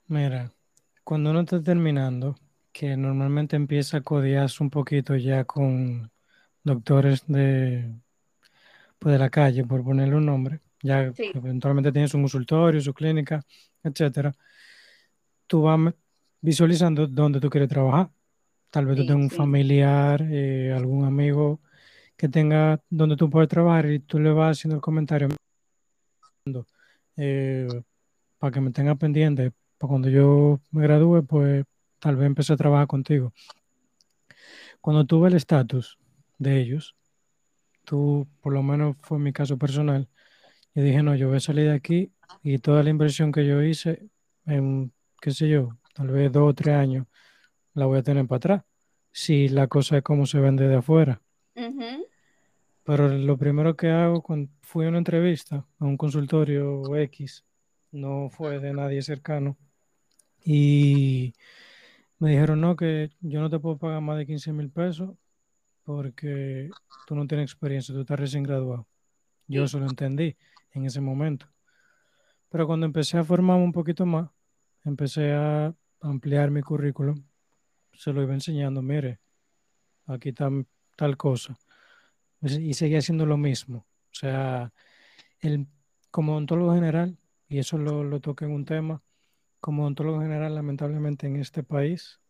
Mira, 0.06 0.54
cuando 1.04 1.30
uno 1.30 1.40
está 1.40 1.62
terminando, 1.62 2.36
que 2.72 2.96
normalmente 2.96 3.56
empieza 3.56 3.98
a 3.98 4.02
codearse 4.02 4.62
un 4.62 4.70
poquito 4.70 5.14
ya 5.16 5.44
con 5.44 6.10
doctores 6.68 7.24
de, 7.26 7.90
pues 8.98 9.12
de 9.12 9.18
la 9.18 9.30
calle, 9.30 9.64
por 9.64 9.82
ponerle 9.82 10.16
un 10.16 10.26
nombre, 10.26 10.60
ya 10.82 11.12
Sí. 11.14 11.30
eventualmente 11.34 11.92
tienes 11.92 12.14
un 12.14 12.22
consultorio, 12.22 12.80
su 12.80 12.92
clínica, 12.94 13.42
etcétera, 13.82 14.32
tú 15.46 15.62
vas 15.62 15.94
visualizando 16.40 17.06
dónde 17.06 17.40
tú 17.40 17.50
quieres 17.50 17.68
trabajar. 17.68 18.10
Tal 18.70 18.84
vez 18.86 18.96
tú 18.96 19.06
tengas 19.06 19.22
un 19.24 19.30
sí. 19.30 19.36
familiar, 19.36 20.22
eh, 20.30 20.72
algún 20.76 21.04
amigo 21.06 21.60
que 22.16 22.28
tenga 22.28 22.80
donde 22.90 23.16
tú 23.16 23.30
puedes 23.30 23.48
trabajar 23.48 23.86
y 23.86 23.98
tú 24.00 24.18
le 24.18 24.30
vas 24.30 24.58
haciendo 24.58 24.76
el 24.76 24.82
comentario 24.82 25.28
eh, 27.16 27.66
para 28.38 28.52
que 28.52 28.60
me 28.60 28.70
tenga 28.70 28.94
pendiente, 28.94 29.52
para 29.78 29.88
cuando 29.88 30.08
yo 30.08 30.60
me 30.70 30.82
gradúe, 30.82 31.24
pues 31.24 31.64
tal 31.98 32.16
vez 32.16 32.26
empecé 32.26 32.52
a 32.52 32.56
trabajar 32.56 32.86
contigo. 32.86 33.32
Cuando 34.80 35.04
tuve 35.04 35.28
el 35.28 35.34
estatus 35.34 35.98
de 36.38 36.60
ellos, 36.60 36.96
tú, 37.84 38.26
por 38.40 38.52
lo 38.52 38.62
menos 38.62 38.96
fue 39.00 39.18
mi 39.18 39.32
caso 39.32 39.58
personal, 39.58 40.08
yo 40.74 40.82
dije, 40.82 41.02
no, 41.02 41.14
yo 41.16 41.28
voy 41.28 41.38
a 41.38 41.40
salir 41.40 41.66
de 41.66 41.74
aquí 41.74 42.12
y 42.42 42.58
toda 42.58 42.82
la 42.82 42.90
inversión 42.90 43.32
que 43.32 43.46
yo 43.46 43.62
hice 43.62 44.08
en, 44.46 44.92
qué 45.20 45.32
sé 45.32 45.48
yo, 45.48 45.76
tal 45.94 46.08
vez 46.08 46.30
dos 46.30 46.50
o 46.50 46.54
tres 46.54 46.76
años, 46.76 47.06
la 47.74 47.86
voy 47.86 47.98
a 47.98 48.02
tener 48.02 48.26
para 48.26 48.36
atrás, 48.36 48.64
si 49.12 49.48
la 49.48 49.66
cosa 49.66 49.98
es 49.98 50.02
como 50.02 50.26
se 50.26 50.38
vende 50.38 50.68
de 50.68 50.76
afuera. 50.76 51.20
Pero 52.84 53.08
lo 53.08 53.36
primero 53.36 53.76
que 53.76 53.90
hago 53.90 54.22
cuando 54.22 54.50
fui 54.62 54.86
a 54.86 54.88
una 54.88 54.98
entrevista 54.98 55.66
a 55.78 55.84
un 55.84 55.96
consultorio 55.96 56.96
X, 56.96 57.44
no 57.90 58.30
fue 58.30 58.60
de 58.60 58.72
nadie 58.72 59.02
cercano, 59.02 59.56
y 60.44 61.34
me 62.18 62.30
dijeron, 62.30 62.60
no, 62.60 62.76
que 62.76 63.10
yo 63.20 63.40
no 63.40 63.50
te 63.50 63.58
puedo 63.58 63.76
pagar 63.76 64.00
más 64.00 64.18
de 64.18 64.26
15 64.26 64.52
mil 64.52 64.70
pesos 64.70 65.10
porque 65.88 66.68
tú 67.06 67.14
no 67.14 67.26
tienes 67.26 67.44
experiencia, 67.50 67.94
tú 67.94 68.02
estás 68.02 68.20
recién 68.20 68.42
graduado. 68.42 68.86
Yo 69.46 69.64
eso 69.64 69.78
lo 69.80 69.86
entendí 69.88 70.36
en 70.72 70.84
ese 70.84 71.00
momento. 71.00 71.46
Pero 72.50 72.66
cuando 72.66 72.84
empecé 72.84 73.16
a 73.16 73.24
formarme 73.24 73.64
un 73.64 73.72
poquito 73.72 74.04
más, 74.04 74.28
empecé 74.84 75.32
a 75.32 75.74
ampliar 76.02 76.50
mi 76.50 76.60
currículum, 76.60 77.24
se 77.94 78.12
lo 78.12 78.22
iba 78.22 78.34
enseñando, 78.34 78.82
mire, 78.82 79.18
aquí 80.04 80.28
está 80.28 80.50
tal 80.94 81.16
cosa. 81.16 81.58
Y 82.42 82.48
se- 82.50 82.60
Y 82.62 82.74
seguía 82.74 82.98
haciendo 82.98 83.24
lo 83.24 83.38
mismo. 83.38 83.78
O 84.12 84.14
sea, 84.14 84.70
el, 85.40 85.66
como 86.10 86.32
odontólogo 86.32 86.74
general, 86.74 87.16
y 87.48 87.60
eso 87.60 87.78
lo, 87.78 88.04
lo 88.04 88.20
toqué 88.20 88.44
en 88.44 88.50
un 88.52 88.66
tema, 88.66 89.02
como 89.60 89.84
odontólogo 89.84 90.20
general, 90.20 90.54
lamentablemente 90.54 91.26
en 91.26 91.36
este 91.36 91.62
país 91.62 92.20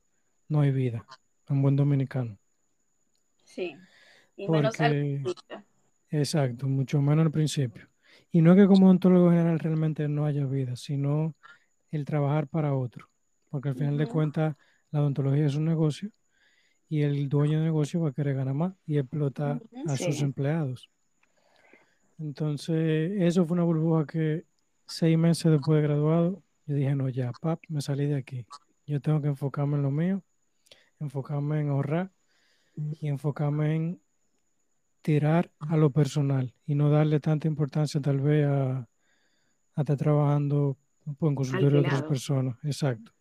no 0.48 0.60
hay 0.60 0.70
vida, 0.70 1.04
un 1.48 1.60
buen 1.60 1.74
dominicano. 1.74 2.38
Sí. 3.48 3.76
Y 4.36 4.46
menos 4.48 4.78
al 4.80 4.90
Porque, 4.90 5.20
principio. 5.22 5.64
exacto, 6.10 6.68
mucho 6.68 7.00
menos 7.00 7.24
al 7.24 7.32
principio. 7.32 7.88
Y 8.30 8.42
no 8.42 8.52
es 8.52 8.58
que 8.58 8.66
como 8.66 8.86
odontólogo 8.86 9.30
general 9.30 9.58
realmente 9.58 10.06
no 10.06 10.26
haya 10.26 10.44
vida, 10.44 10.76
sino 10.76 11.34
el 11.90 12.04
trabajar 12.04 12.46
para 12.46 12.74
otro. 12.74 13.08
Porque 13.48 13.70
al 13.70 13.74
final 13.74 13.96
de 13.96 14.06
cuentas, 14.06 14.54
la 14.90 15.00
odontología 15.00 15.46
es 15.46 15.54
un 15.54 15.64
negocio 15.64 16.10
y 16.90 17.02
el 17.02 17.28
dueño 17.28 17.58
de 17.58 17.64
negocio 17.64 18.00
va 18.00 18.10
a 18.10 18.12
querer 18.12 18.36
ganar 18.36 18.54
más 18.54 18.74
y 18.86 18.98
explotar 18.98 19.62
a 19.86 19.96
sus 19.96 20.20
empleados. 20.20 20.90
Entonces, 22.18 23.12
eso 23.18 23.46
fue 23.46 23.54
una 23.54 23.64
burbuja 23.64 24.06
que 24.06 24.44
seis 24.86 25.16
meses 25.16 25.50
después 25.50 25.80
de 25.80 25.88
graduado, 25.88 26.42
yo 26.66 26.74
dije, 26.74 26.94
no, 26.94 27.08
ya, 27.08 27.32
pap, 27.40 27.62
me 27.68 27.80
salí 27.80 28.06
de 28.06 28.16
aquí. 28.16 28.44
Yo 28.86 29.00
tengo 29.00 29.22
que 29.22 29.28
enfocarme 29.28 29.76
en 29.76 29.82
lo 29.82 29.90
mío, 29.90 30.22
enfocarme 31.00 31.60
en 31.60 31.70
ahorrar 31.70 32.10
y 33.00 33.08
enfocarme 33.08 33.74
en 33.74 34.00
tirar 35.02 35.50
a 35.58 35.76
lo 35.76 35.90
personal 35.90 36.54
y 36.66 36.74
no 36.74 36.90
darle 36.90 37.18
tanta 37.18 37.48
importancia 37.48 38.00
tal 38.00 38.20
vez 38.20 38.46
a, 38.46 38.78
a 39.74 39.80
estar 39.80 39.96
trabajando 39.96 40.76
en 41.06 41.34
consultorio 41.34 41.80
de 41.80 41.86
otras 41.86 42.02
personas. 42.02 42.56
Exacto. 42.62 43.12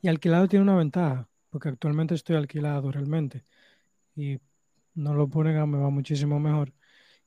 Y 0.00 0.08
alquilado 0.08 0.48
tiene 0.48 0.62
una 0.62 0.76
ventaja, 0.76 1.28
porque 1.50 1.68
actualmente 1.68 2.14
estoy 2.14 2.36
alquilado 2.36 2.90
realmente 2.90 3.42
y 4.14 4.38
no 4.94 5.14
lo 5.14 5.28
puedo 5.28 5.48
negar, 5.48 5.66
me 5.66 5.78
va 5.78 5.90
muchísimo 5.90 6.38
mejor 6.38 6.72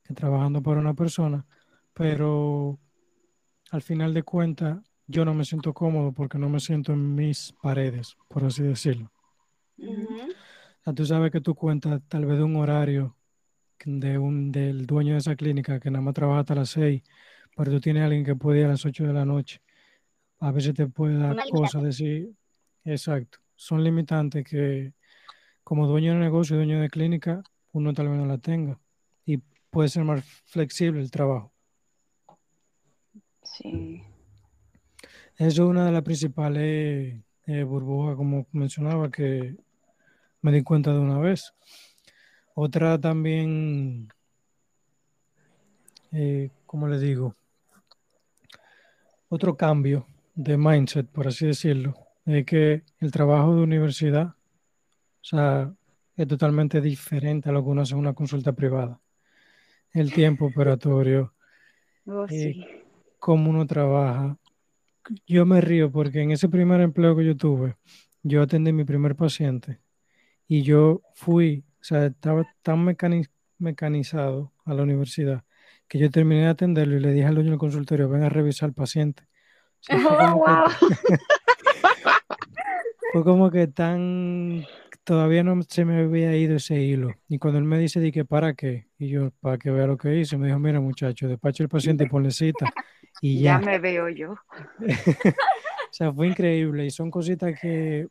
que 0.04 0.14
trabajando 0.14 0.62
para 0.62 0.80
una 0.80 0.94
persona, 0.94 1.46
pero 1.94 2.80
al 3.72 3.82
final 3.82 4.14
de 4.14 4.24
cuentas 4.24 4.80
yo 5.06 5.26
no 5.26 5.34
me 5.34 5.44
siento 5.44 5.74
cómodo 5.74 6.12
porque 6.14 6.38
no 6.38 6.50
me 6.50 6.60
siento 6.60 6.94
en 6.94 7.16
mis 7.16 7.54
paredes, 7.62 8.16
por 8.30 8.46
así 8.46 8.64
decirlo. 8.64 9.12
Ujú. 9.78 10.30
Sea, 10.88 10.94
tú 10.94 11.06
sabes 11.06 11.32
que 11.34 11.42
tú 11.42 11.54
cuentas 11.54 12.02
tal 12.08 12.26
vez 12.26 12.38
de 12.38 12.46
un 12.46 12.56
horario 12.56 13.18
de 13.84 14.18
un, 14.18 14.54
del 14.54 14.86
dueño 14.86 15.12
de 15.12 15.20
esa 15.20 15.36
clínica 15.36 15.82
que 15.82 15.92
nada 15.92 16.02
más 16.02 16.14
trabaja 16.14 16.40
hasta 16.40 16.56
las 16.56 16.70
6, 16.70 17.04
pero 17.58 17.72
tú 17.74 17.82
tienes 17.82 18.04
a 18.04 18.06
alguien 18.06 18.24
que 18.24 18.38
puede 18.38 18.60
ir 18.62 18.68
a 18.68 18.70
las 18.70 18.86
8 18.86 19.06
de 19.06 19.12
la 19.12 19.26
noche. 19.26 19.62
A 20.40 20.54
veces 20.54 20.76
te 20.76 20.88
puede 20.88 21.18
dar 21.18 21.36
cosas, 21.52 21.84
decir, 21.84 22.32
exacto, 22.86 23.40
son 23.54 23.84
limitantes 23.84 24.46
que 24.46 24.94
como 25.62 25.88
dueño 25.88 26.14
de 26.14 26.20
negocio, 26.20 26.56
dueño 26.56 26.80
de 26.80 26.90
clínica, 26.90 27.44
uno 27.74 27.94
tal 27.94 28.08
vez 28.08 28.18
no 28.18 28.26
la 28.26 28.38
tenga 28.38 28.80
y 29.26 29.40
puede 29.70 29.90
ser 29.90 30.06
más 30.06 30.24
flexible 30.46 31.02
el 31.02 31.12
trabajo. 31.12 31.52
Sí. 33.44 34.04
Eso 35.36 35.64
es 35.64 35.70
una 35.70 35.86
de 35.86 35.92
las 35.92 36.04
principales 36.04 37.22
eh, 37.46 37.64
burbujas, 37.64 38.16
como 38.16 38.48
mencionaba, 38.54 39.12
que 39.12 39.58
me 40.42 40.52
di 40.52 40.64
cuenta 40.64 40.92
de 40.92 41.00
una 41.00 41.20
vez. 41.20 41.54
Otra 42.56 43.00
también, 43.00 44.08
eh, 46.12 46.50
¿cómo 46.66 46.88
le 46.88 47.00
digo? 47.00 47.36
Otro 49.30 49.56
cambio 49.56 50.08
de 50.34 50.58
mindset, 50.58 51.08
por 51.08 51.28
así 51.28 51.46
decirlo, 51.46 51.96
es 52.26 52.46
que 52.46 52.84
el 53.00 53.12
trabajo 53.12 53.56
de 53.56 53.62
universidad, 53.62 54.28
o 54.28 55.24
sea, 55.24 55.74
es 56.16 56.28
totalmente 56.28 56.82
diferente 56.82 57.50
a 57.50 57.52
lo 57.52 57.64
que 57.64 57.70
uno 57.70 57.82
hace 57.82 57.94
en 57.94 58.00
una 58.00 58.14
consulta 58.14 58.54
privada. 58.54 59.00
El 59.92 60.12
tiempo 60.14 60.46
operatorio, 60.46 61.34
Oh, 62.10 62.26
eh, 62.30 62.86
cómo 63.20 63.50
uno 63.50 63.68
trabaja. 63.68 64.38
Yo 65.26 65.46
me 65.46 65.60
río 65.60 65.92
porque 65.92 66.22
en 66.22 66.32
ese 66.32 66.48
primer 66.48 66.80
empleo 66.80 67.18
que 67.18 67.26
yo 67.26 67.36
tuve, 67.36 67.76
yo 68.24 68.42
atendí 68.42 68.70
a 68.70 68.74
mi 68.74 68.86
primer 68.86 69.16
paciente 69.16 69.82
y 70.48 70.64
yo 70.64 71.02
fui, 71.14 71.64
o 71.82 71.84
sea, 71.84 72.08
estaba 72.08 72.46
tan 72.64 72.84
mecani- 72.86 73.30
mecanizado 73.60 74.52
a 74.66 74.74
la 74.74 74.84
universidad 74.84 75.44
que 75.88 76.00
yo 76.00 76.10
terminé 76.12 76.42
de 76.42 76.48
atenderlo 76.48 76.98
y 76.98 77.00
le 77.00 77.14
dije 77.14 77.26
al 77.26 77.36
dueño 77.36 77.52
del 77.52 77.60
consultorio, 77.60 78.10
ven 78.10 78.24
a 78.24 78.30
revisar 78.30 78.68
al 78.70 78.74
paciente. 78.74 79.24
O 79.80 79.84
sea, 79.84 79.98
fue 80.00 80.12
Oh, 80.12 80.18
como 80.18 80.44
que- 80.44 80.52
wow. 80.52 80.90
fue 83.14 83.24
como 83.24 83.52
que 83.52 83.68
tan, 83.68 84.66
todavía 85.04 85.44
no 85.44 85.60
se 85.68 85.86
me 85.86 86.00
había 86.02 86.36
ido 86.36 86.56
ese 86.58 86.82
hilo. 86.82 87.12
Y 87.30 87.40
cuando 87.40 87.60
él 87.60 87.66
me 87.66 87.80
dice, 87.80 88.00
di 88.00 88.12
que 88.12 88.26
para 88.26 88.54
qué, 88.54 88.88
y 88.98 89.10
yo, 89.10 89.32
para 89.40 89.58
que 89.58 89.72
vea 89.72 89.88
lo 89.88 89.98
que 89.98 90.16
hice, 90.20 90.38
me 90.38 90.48
dijo, 90.48 90.60
mira 90.60 90.80
muchacho, 90.82 91.28
despacho 91.28 91.64
el 91.64 91.70
paciente 91.70 92.04
y 92.04 92.08
ponle 92.08 92.32
cita. 92.32 92.72
Y 93.22 93.42
ya. 93.42 93.60
Ya 93.60 93.66
me 93.66 93.80
veo 93.80 94.10
yo. 94.10 94.32
o 94.80 95.92
sea, 95.92 96.12
fue 96.12 96.28
increíble. 96.28 96.86
Y 96.86 96.92
son 96.92 97.10
cositas 97.10 97.60
que 97.60 98.08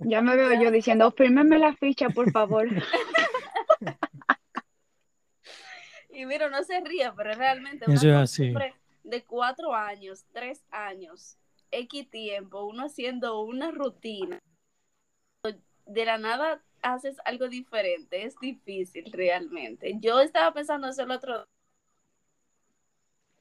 Ya 0.00 0.20
me 0.20 0.36
veo 0.36 0.60
yo 0.60 0.70
diciendo, 0.70 1.10
fírmeme 1.12 1.58
la 1.58 1.74
ficha, 1.76 2.08
por 2.10 2.30
favor. 2.32 2.68
Y 6.14 6.26
mira, 6.26 6.50
no 6.50 6.62
se 6.62 6.78
ría, 6.80 7.14
pero 7.16 7.32
realmente 7.34 7.86
Eso 7.90 8.06
una 8.06 8.22
es 8.22 8.30
así. 8.30 8.52
costumbre 8.52 8.74
de 9.02 9.24
cuatro 9.24 9.74
años, 9.74 10.26
tres 10.32 10.62
años, 10.70 11.38
X 11.70 12.10
tiempo, 12.10 12.64
uno 12.64 12.84
haciendo 12.84 13.40
una 13.40 13.70
rutina, 13.70 14.38
de 15.86 16.04
la 16.04 16.18
nada 16.18 16.62
haces 16.82 17.16
algo 17.24 17.48
diferente, 17.48 18.24
es 18.24 18.38
difícil 18.40 19.10
realmente. 19.10 19.96
Yo 20.00 20.20
estaba 20.20 20.52
pensando 20.52 20.88
eso 20.88 21.02
el 21.02 21.10
otro 21.10 21.48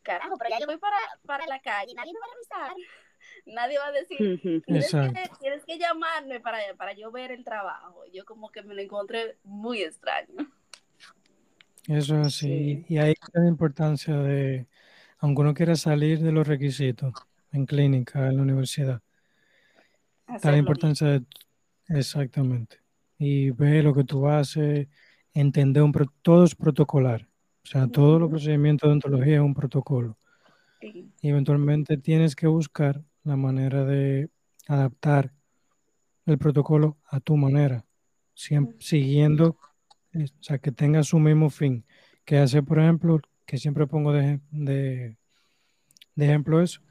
carajo, 0.02 0.38
pero 0.38 0.50
ya 0.50 0.60
yo 0.60 0.66
voy 0.68 0.78
para, 0.78 0.98
para 1.26 1.46
la 1.48 1.60
calle, 1.60 1.94
nadie 1.94 2.14
me 2.14 2.20
va 2.20 2.26
a 2.26 2.34
revisar, 2.34 2.76
nadie 3.46 3.78
va 3.78 3.88
a 3.88 3.92
decir, 3.92 4.40
tienes 4.42 4.64
que, 4.66 4.98
Exacto. 4.98 5.38
tienes 5.40 5.66
que 5.66 5.78
llamarme 5.78 6.40
para, 6.40 6.58
para 6.78 6.94
yo 6.94 7.12
ver 7.12 7.32
el 7.32 7.44
trabajo. 7.44 8.04
Yo 8.14 8.26
como 8.26 8.52
que 8.52 8.62
me 8.64 8.74
lo 8.74 8.82
encontré 8.82 9.38
muy 9.44 9.82
extraño. 9.82 10.50
Eso 11.88 12.20
es 12.22 12.28
así. 12.28 12.48
Sí. 12.48 12.86
Y 12.90 12.98
ahí 13.00 13.14
está 13.20 13.40
la 13.40 13.48
importancia 13.48 14.16
de, 14.16 14.68
aunque 15.20 15.42
uno 15.42 15.54
quiera 15.54 15.76
salir 15.76 16.20
de 16.20 16.32
los 16.32 16.48
requisitos 16.48 17.14
en 17.52 17.66
clínica, 17.66 18.28
en 18.28 18.38
la 18.38 18.44
universidad, 18.44 19.02
está 20.34 20.52
la 20.52 20.58
importancia 20.58 21.08
de, 21.08 21.24
exactamente. 21.90 22.78
Y 23.18 23.52
ve 23.52 23.84
lo 23.84 23.94
que 23.94 24.04
tú 24.04 24.28
haces, 24.28 24.88
entender 25.34 25.84
un, 25.84 25.92
pro- 25.92 26.12
todo 26.22 26.46
es 26.46 26.56
protocolar. 26.56 27.28
O 27.64 27.68
sea, 27.68 27.88
todos 27.88 28.20
los 28.20 28.30
procedimientos 28.30 28.88
de 28.88 28.92
odontología 28.92 29.36
es 29.36 29.42
un 29.42 29.54
protocolo. 29.54 30.18
Y 30.82 31.30
eventualmente 31.30 31.98
tienes 31.98 32.36
que 32.36 32.48
buscar 32.48 33.04
la 33.24 33.36
manera 33.36 33.84
de 33.86 34.30
adaptar 34.68 35.34
el 36.26 36.38
protocolo 36.38 36.98
a 37.06 37.20
tu 37.20 37.36
manera, 37.38 37.86
siem- 38.36 38.76
siguiendo, 38.80 39.58
o 40.14 40.20
sea, 40.42 40.58
que 40.60 40.72
tenga 40.72 41.04
su 41.04 41.20
mismo 41.20 41.50
fin. 41.50 41.86
Que 42.26 42.38
hace, 42.38 42.62
por 42.64 42.80
ejemplo, 42.80 43.20
que 43.46 43.58
siempre 43.58 43.88
pongo 43.88 44.14
de, 44.14 44.40
de, 44.52 45.18
de 46.16 46.26
ejemplo 46.26 46.62
eso. 46.62 46.82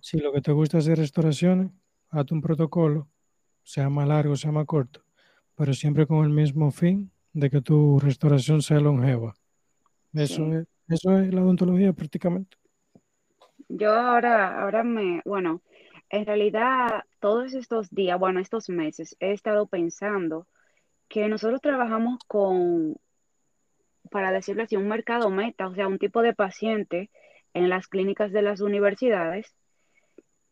Si 0.00 0.18
lo 0.18 0.32
que 0.32 0.40
te 0.40 0.52
gusta 0.52 0.78
es 0.78 0.84
hacer 0.84 0.98
restauraciones, 0.98 1.70
hazte 2.10 2.34
un 2.34 2.40
protocolo, 2.40 3.08
sea 3.62 3.88
más 3.88 4.08
largo, 4.08 4.36
sea 4.36 4.52
más 4.52 4.66
corto, 4.66 5.02
pero 5.54 5.74
siempre 5.74 6.06
con 6.06 6.24
el 6.24 6.30
mismo 6.30 6.70
fin 6.70 7.10
de 7.32 7.50
que 7.50 7.60
tu 7.60 7.98
restauración 8.00 8.62
sea 8.62 8.80
longeva. 8.80 9.34
Eso 10.12 10.36
Sí. 10.46 10.52
es, 10.52 10.66
eso 10.88 11.18
es 11.18 11.32
la 11.32 11.42
odontología 11.42 11.92
prácticamente. 11.92 12.56
Yo 13.72 13.92
ahora, 13.92 14.60
ahora 14.62 14.82
me, 14.82 15.22
bueno, 15.24 15.62
en 16.10 16.26
realidad 16.26 17.04
todos 17.20 17.54
estos 17.54 17.88
días, 17.90 18.18
bueno, 18.18 18.40
estos 18.40 18.68
meses, 18.68 19.16
he 19.20 19.32
estado 19.32 19.66
pensando 19.68 20.48
que 21.08 21.28
nosotros 21.28 21.60
trabajamos 21.60 22.18
con, 22.26 22.96
para 24.10 24.32
decirlo 24.32 24.64
así, 24.64 24.76
un 24.76 24.88
mercado 24.88 25.30
meta, 25.30 25.68
o 25.68 25.74
sea, 25.74 25.86
un 25.88 25.98
tipo 25.98 26.20
de 26.22 26.34
paciente 26.34 27.10
en 27.54 27.68
las 27.68 27.86
clínicas 27.88 28.32
de 28.32 28.42
las 28.42 28.60
universidades 28.60 29.54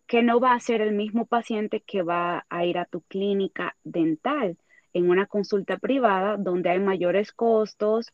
que 0.06 0.22
no 0.22 0.40
va 0.40 0.54
a 0.54 0.60
ser 0.60 0.80
el 0.80 0.94
mismo 0.94 1.26
paciente 1.26 1.80
que 1.82 2.02
va 2.02 2.46
a 2.48 2.64
ir 2.66 2.78
a 2.78 2.86
tu 2.86 3.02
clínica 3.02 3.76
dental 3.84 4.58
en 4.92 5.10
una 5.10 5.26
consulta 5.26 5.76
privada 5.78 6.36
donde 6.36 6.70
hay 6.70 6.78
mayores 6.80 7.32
costos, 7.32 8.12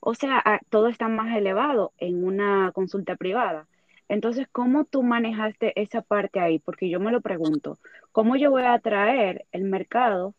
o 0.00 0.14
sea, 0.14 0.60
todo 0.70 0.88
está 0.88 1.08
más 1.08 1.34
elevado 1.36 1.94
en 1.98 2.22
una 2.24 2.70
consulta 2.72 3.16
privada. 3.16 3.66
Entonces, 4.08 4.46
¿cómo 4.52 4.84
tú 4.84 5.02
manejaste 5.02 5.80
esa 5.80 6.02
parte 6.02 6.40
ahí? 6.40 6.58
Porque 6.58 6.88
yo 6.88 7.00
me 7.00 7.10
lo 7.10 7.20
pregunto, 7.20 7.78
¿cómo 8.12 8.36
yo 8.36 8.50
voy 8.50 8.62
a 8.62 8.74
atraer 8.74 9.46
el 9.52 9.64
mercado 9.64 10.34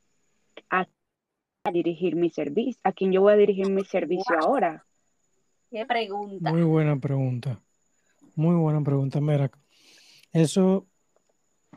a, 0.69 0.87
a 1.65 1.71
dirigir 1.71 2.15
mi 2.15 2.29
servicio? 2.29 2.79
¿A 2.83 2.93
quién 2.93 3.11
yo 3.11 3.21
voy 3.21 3.33
a 3.33 3.37
dirigir 3.37 3.69
mi 3.69 3.83
servicio 3.83 4.35
Wow, 4.37 4.45
ahora? 4.45 4.85
qué 5.69 5.85
pregunta. 5.85 6.49
Muy 6.49 6.63
buena 6.63 6.97
pregunta. 6.97 7.61
Muy 8.35 8.55
buena 8.55 8.81
pregunta. 8.81 9.19
Mira, 9.19 9.51
eso 10.31 10.87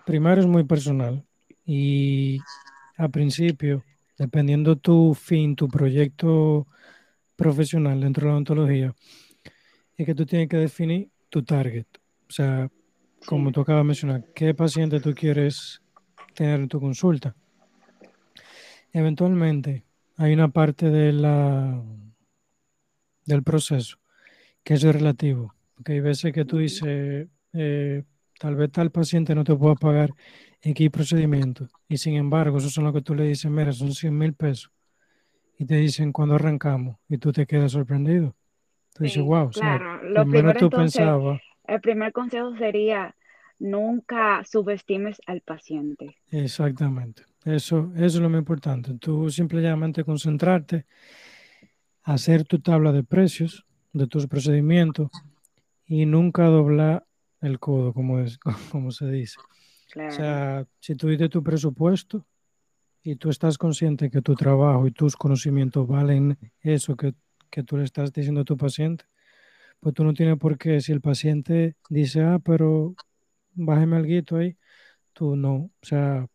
primero 0.06 0.40
es 0.40 0.46
muy 0.46 0.64
personal 0.64 1.24
y 1.64 2.38
al 2.96 3.10
principio, 3.10 3.82
dependiendo 4.16 4.76
tu 4.76 5.14
fin, 5.14 5.56
tu 5.56 5.68
proyecto 5.68 6.66
profesional 7.34 8.00
dentro 8.00 8.22
de 8.22 8.28
la 8.28 8.34
odontología, 8.34 8.94
es 9.96 10.06
que 10.06 10.14
tú 10.14 10.26
tienes 10.26 10.48
que 10.48 10.56
definir 10.58 11.10
tu 11.30 11.42
target. 11.42 11.86
O 12.28 12.32
sea, 12.32 12.70
como 13.26 13.48
Sí, 13.48 13.54
tú 13.54 13.60
acabas 13.62 13.80
de 13.82 13.86
mencionar, 13.86 14.24
¿qué 14.34 14.54
paciente 14.54 15.00
tú 15.00 15.14
quieres 15.14 15.82
tener 16.34 16.60
en 16.60 16.68
tu 16.68 16.80
consulta? 16.80 17.36
Eventualmente, 18.92 19.84
hay 20.16 20.32
una 20.34 20.48
parte 20.48 20.90
de 20.90 21.12
la, 21.12 21.82
del 23.24 23.42
proceso 23.42 23.98
que 24.64 24.74
es 24.74 24.82
relativo. 24.82 25.54
Porque 25.74 25.92
hay 25.92 26.00
veces 26.00 26.32
que 26.32 26.44
tú 26.44 26.58
dices, 26.58 27.28
eh, 27.52 28.04
tal 28.38 28.56
vez 28.56 28.70
tal 28.72 28.90
paciente 28.90 29.34
no 29.34 29.44
te 29.44 29.56
pueda 29.56 29.74
pagar 29.74 30.10
X 30.62 30.90
procedimiento. 30.90 31.68
Y 31.88 31.98
sin 31.98 32.14
embargo, 32.16 32.58
eso 32.58 32.70
son 32.70 32.84
lo 32.84 32.92
que 32.92 33.02
tú 33.02 33.14
le 33.14 33.24
dices, 33.24 33.50
mira, 33.50 33.72
son 33.72 33.92
100 33.94 34.16
mil 34.16 34.34
pesos. 34.34 34.70
Y 35.58 35.66
te 35.66 35.76
dicen 35.76 36.12
cuando 36.12 36.36
arrancamos. 36.36 36.96
Y 37.08 37.18
tú 37.18 37.32
te 37.32 37.46
quedas 37.46 37.72
sorprendido. 37.72 38.36
Tú 38.94 39.04
dices, 39.04 39.22
Sí, 39.22 39.28
wow, 39.28 39.48
o 39.48 39.52
sea, 39.52 39.78
Claro, 39.78 40.02
lo 40.08 40.24
primero 40.26 40.58
tú 40.58 40.64
entonces, 40.66 41.00
pensabas, 41.00 41.40
el 41.66 41.80
primer 41.80 42.12
consejo 42.12 42.56
sería 42.56 43.14
nunca 43.58 44.42
subestimes 44.44 45.20
al 45.26 45.40
paciente. 45.42 46.16
exactamente. 46.30 47.24
Eso, 47.44 47.90
eso 47.94 48.04
es 48.04 48.14
lo 48.16 48.28
más 48.28 48.40
importante. 48.40 48.94
Tú 48.94 49.30
simplemente 49.30 50.04
concentrarte, 50.04 50.86
hacer 52.02 52.44
tu 52.44 52.58
tabla 52.58 52.92
de 52.92 53.02
precios 53.02 53.64
de 53.92 54.06
tus 54.06 54.26
procedimientos 54.26 55.10
y 55.86 56.06
nunca 56.06 56.44
doblar 56.44 57.04
el 57.40 57.58
codo, 57.58 57.92
como, 57.92 58.20
es, 58.20 58.38
como 58.72 58.90
se 58.90 59.10
dice. 59.10 59.38
O 59.96 60.10
sea, 60.10 60.66
si 60.78 60.94
tú 60.94 61.08
dices 61.08 61.30
tu 61.30 61.42
presupuesto 61.42 62.24
y 63.02 63.16
tú 63.16 63.30
estás 63.30 63.58
consciente 63.58 64.10
que 64.10 64.22
tu 64.22 64.34
trabajo 64.34 64.86
y 64.86 64.92
tus 64.92 65.16
conocimientos 65.16 65.86
valen 65.88 66.38
eso 66.60 66.96
que, 66.96 67.14
que 67.50 67.62
tú 67.62 67.76
le 67.76 67.84
estás 67.84 68.12
diciendo 68.12 68.42
a 68.42 68.44
tu 68.44 68.56
paciente, 68.56 69.04
pues 69.80 69.94
tú 69.94 70.04
no 70.04 70.14
tienes 70.14 70.38
por 70.38 70.58
qué, 70.58 70.80
si 70.80 70.92
el 70.92 71.00
paciente 71.00 71.76
dice, 71.88 72.22
ah, 72.22 72.38
pero 72.44 72.94
bájeme 73.54 73.96
algo 73.96 74.36
ahí, 74.36 74.56
tú 75.12 75.36
no. 75.36 75.54
O 75.54 75.70
sea, 75.82 76.28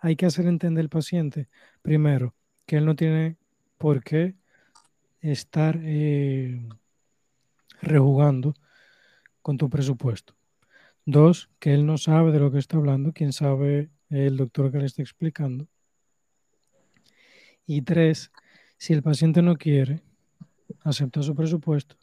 hay 0.00 0.16
que 0.16 0.26
hacer 0.26 0.46
entender 0.46 0.82
al 0.82 0.88
paciente, 0.88 1.48
primero, 1.82 2.34
que 2.66 2.76
él 2.76 2.86
no 2.86 2.96
tiene 2.96 3.36
por 3.78 4.02
qué 4.02 4.36
estar 5.20 5.78
eh, 5.82 6.60
rejugando 7.82 8.54
con 9.42 9.58
tu 9.58 9.68
presupuesto. 9.68 10.34
Dos, 11.04 11.50
que 11.58 11.74
él 11.74 11.86
no 11.86 11.98
sabe 11.98 12.32
de 12.32 12.40
lo 12.40 12.52
que 12.52 12.58
está 12.58 12.76
hablando, 12.76 13.12
quien 13.12 13.32
sabe 13.32 13.90
el 14.10 14.36
doctor 14.36 14.70
que 14.70 14.78
le 14.78 14.86
está 14.86 15.02
explicando. 15.02 15.66
Y 17.66 17.82
tres, 17.82 18.30
si 18.78 18.92
el 18.92 19.02
paciente 19.02 19.42
no 19.42 19.56
quiere 19.56 20.02
aceptar 20.82 21.22
su 21.22 21.34
presupuesto, 21.34 21.96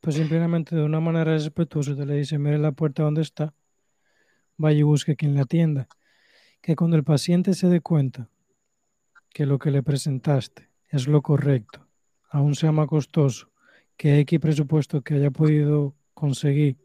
pues 0.00 0.16
simplemente 0.16 0.76
de 0.76 0.82
una 0.82 1.00
manera 1.00 1.32
respetuosa 1.32 1.96
te 1.96 2.06
le 2.06 2.14
dice, 2.14 2.38
mire 2.38 2.58
la 2.58 2.72
puerta 2.72 3.02
donde 3.02 3.22
está, 3.22 3.54
vaya 4.56 4.78
y 4.78 4.82
busque 4.82 5.16
quien 5.16 5.34
la 5.34 5.42
atienda. 5.42 5.88
Que 6.60 6.76
cuando 6.76 6.96
el 6.96 7.04
paciente 7.04 7.54
se 7.54 7.68
dé 7.68 7.80
cuenta 7.80 8.28
que 9.30 9.46
lo 9.46 9.58
que 9.58 9.70
le 9.70 9.82
presentaste 9.82 10.70
es 10.88 11.06
lo 11.08 11.22
correcto, 11.22 11.86
aún 12.30 12.54
sea 12.54 12.72
más 12.72 12.88
costoso 12.88 13.50
que 13.96 14.18
X 14.20 14.38
presupuesto 14.40 15.02
que 15.02 15.14
haya 15.14 15.30
podido 15.30 15.94
conseguir 16.14 16.76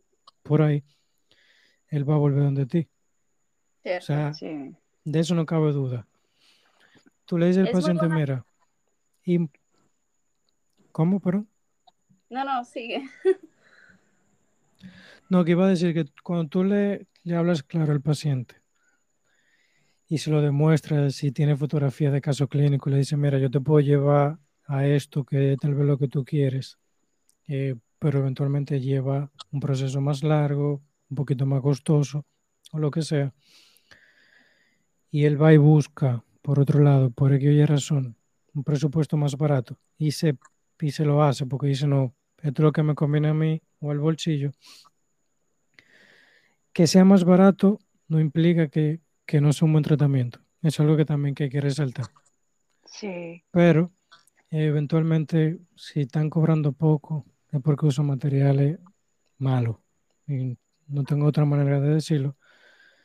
por 0.44 0.62
ahí, 0.62 0.84
él 1.88 2.10
va 2.10 2.16
a 2.16 2.18
volver 2.18 2.44
donde 2.44 2.66
ti. 2.66 2.88
O 3.86 4.02
sea, 4.02 4.34
sí, 4.34 4.76
de 5.04 5.20
eso 5.20 5.36
no 5.36 5.46
cabe 5.46 5.72
duda. 5.72 6.08
Tú 7.26 7.38
le 7.38 7.48
dices 7.48 7.62
al 7.62 7.68
Es 7.68 7.74
paciente, 7.74 8.08
mira, 8.08 8.46
y 9.24 9.50
¿cómo, 10.92 11.20
perdón? 11.20 11.48
No, 12.30 12.44
no, 12.46 12.64
sigue. 12.64 13.04
No, 15.30 15.46
que 15.46 15.52
iba 15.52 15.66
a 15.66 15.70
decir 15.70 15.94
que 15.94 16.06
cuando 16.24 16.50
tú 16.50 16.64
le, 16.66 17.08
le 17.24 17.36
hablas 17.38 17.64
claro 17.64 17.94
al 17.94 18.02
paciente 18.02 18.56
y 20.10 20.18
se 20.18 20.30
lo 20.30 20.42
demuestras, 20.42 21.16
si 21.16 21.32
tiene 21.32 21.56
fotografía 21.56 22.12
de 22.12 22.20
caso 22.20 22.50
clínico, 22.50 22.90
le 22.90 22.98
dices, 22.98 23.18
mira, 23.18 23.38
yo 23.40 23.50
te 23.50 23.62
puedo 23.62 23.80
llevar 23.80 24.40
a 24.68 24.86
esto 24.86 25.24
que 25.24 25.54
es 25.54 25.58
tal 25.58 25.74
vez 25.74 25.86
lo 25.86 25.98
que 25.98 26.10
tú 26.10 26.26
quieres, 26.26 26.80
eh, 27.48 27.76
pero 27.98 28.20
eventualmente 28.20 28.82
lleva 28.82 29.32
un 29.52 29.62
proceso 29.62 30.02
más 30.02 30.22
largo, 30.22 30.82
un 31.10 31.16
poquito 31.16 31.46
más 31.46 31.62
costoso 31.62 32.26
o 32.74 32.80
lo 32.80 32.92
que 32.92 33.02
sea. 33.02 33.34
Y 35.12 35.24
él 35.24 35.42
va 35.42 35.54
y 35.54 35.58
busca 35.58 36.26
por 36.42 36.60
otro 36.60 36.82
lado, 36.82 37.12
por 37.12 37.34
aquella 37.34 37.66
razón, 37.66 38.16
un 38.54 38.64
presupuesto 38.64 39.16
más 39.18 39.38
barato 39.38 39.78
y 39.98 40.12
se, 40.12 40.38
y 40.82 40.92
se 40.92 41.06
lo 41.06 41.24
hace 41.24 41.46
porque 41.46 41.68
dice, 41.68 41.88
no, 41.88 42.14
esto 42.38 42.62
es 42.62 42.66
lo 42.66 42.72
que 42.72 42.84
me 42.84 42.96
conviene 42.96 43.30
a 43.30 43.34
mí 43.34 43.62
o 43.80 43.92
al 43.92 44.00
bolsillo, 44.00 44.52
que 46.74 46.88
sea 46.88 47.06
más 47.06 47.24
barato 47.24 47.80
no 48.08 48.20
implica 48.20 48.68
que, 48.68 49.00
que 49.26 49.42
no 49.42 49.54
sea 49.54 49.66
un 49.66 49.74
buen 49.74 49.84
tratamiento. 49.84 50.40
Es 50.62 50.80
algo 50.80 50.96
que 50.98 51.06
también 51.06 51.36
que 51.36 51.46
hay 51.46 51.50
que 51.50 51.62
resaltar. 51.62 52.06
Sí. 52.86 53.44
Pero 53.52 53.92
eventualmente, 54.50 55.60
si 55.76 56.02
están 56.02 56.30
cobrando 56.30 56.72
poco, 56.74 57.26
es 57.52 57.62
porque 57.62 57.86
usan 57.86 58.06
materiales 58.08 58.80
malos. 59.38 59.78
Y 60.28 60.58
no 60.88 61.04
tengo 61.04 61.26
otra 61.26 61.46
manera 61.46 61.80
de 61.80 61.96
decirlo. 61.96 62.36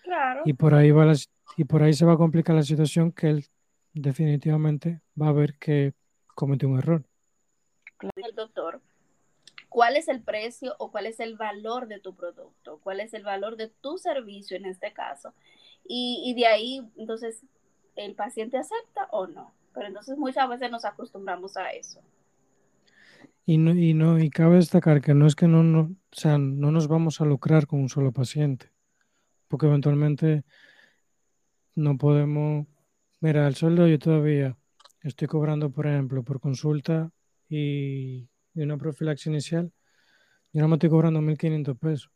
Claro. 0.03 0.43
Y 0.45 0.53
por 0.53 0.75
ahí 0.75 0.91
va 0.91 1.05
la- 1.07 1.17
y 1.57 1.65
por 1.65 1.83
ahí 1.83 1.93
se 1.95 2.05
va 2.05 2.15
a 2.15 2.17
complicar 2.19 2.55
la 2.55 2.62
situación 2.62 3.12
que 3.12 3.31
él 3.31 3.47
definitivamente 3.93 5.01
va 5.21 5.29
a 5.29 5.33
ver 5.33 5.57
que 5.59 5.95
cometió 6.35 6.69
un 6.69 6.79
error. 6.79 7.05
El 8.01 8.35
doctor, 8.35 8.81
¿cuál 9.69 9.97
es 9.97 10.09
el 10.09 10.23
precio 10.23 10.75
o 10.79 10.91
cuál 10.91 11.07
es 11.07 11.21
el 11.21 11.37
valor 11.37 11.89
de 11.89 12.01
tu 12.01 12.15
producto? 12.15 12.81
¿Cuál 12.83 13.01
es 13.01 13.15
el 13.15 13.25
valor 13.25 13.57
de 13.57 13.69
tu 13.69 13.99
servicio 13.99 14.57
en 14.57 14.67
este 14.67 14.93
caso? 14.93 15.35
Y, 15.85 16.23
y 16.25 16.35
de 16.35 16.47
ahí, 16.47 16.91
entonces, 16.97 17.45
¿el 17.95 18.15
paciente 18.15 18.59
acepta 18.59 19.09
o 19.11 19.27
no? 19.27 19.55
Pero 19.73 19.89
entonces 19.89 20.17
muchas 20.17 20.49
veces 20.49 20.71
nos 20.71 20.85
acostumbramos 20.85 21.57
a 21.57 21.71
eso. 21.71 22.01
Y 23.45 23.59
no, 23.59 23.75
y 23.75 23.95
no, 23.95 24.19
y 24.19 24.29
cabe 24.29 24.57
destacar 24.57 25.01
que 25.01 25.15
no 25.15 25.27
es 25.27 25.37
que 25.37 25.47
no, 25.47 25.63
no, 25.63 25.83
o 25.83 26.17
sea, 26.17 26.37
no 26.37 26.73
nos 26.73 26.89
vamos 26.89 27.21
a 27.21 27.25
lucrar 27.25 27.67
con 27.67 27.81
un 27.81 27.89
solo 27.89 28.11
paciente, 28.11 28.73
porque 29.47 29.67
eventualmente 29.67 30.43
no 31.77 31.97
podemos, 31.97 32.67
mira, 33.21 33.47
el 33.47 33.55
sueldo 33.55 33.87
yo 33.87 34.01
todavía 34.01 34.57
estoy 35.03 35.29
cobrando, 35.29 35.71
por 35.71 35.87
ejemplo, 35.87 36.25
por 36.25 36.41
consulta 36.41 37.13
y, 37.49 38.29
y 38.55 38.63
una 38.63 38.77
profilaxis 38.77 39.27
inicial, 39.29 39.73
yo 40.53 40.63
no 40.63 40.69
me 40.69 40.77
estoy 40.77 40.91
cobrando 40.91 41.21
1.500 41.21 41.79
pesos. 41.79 42.11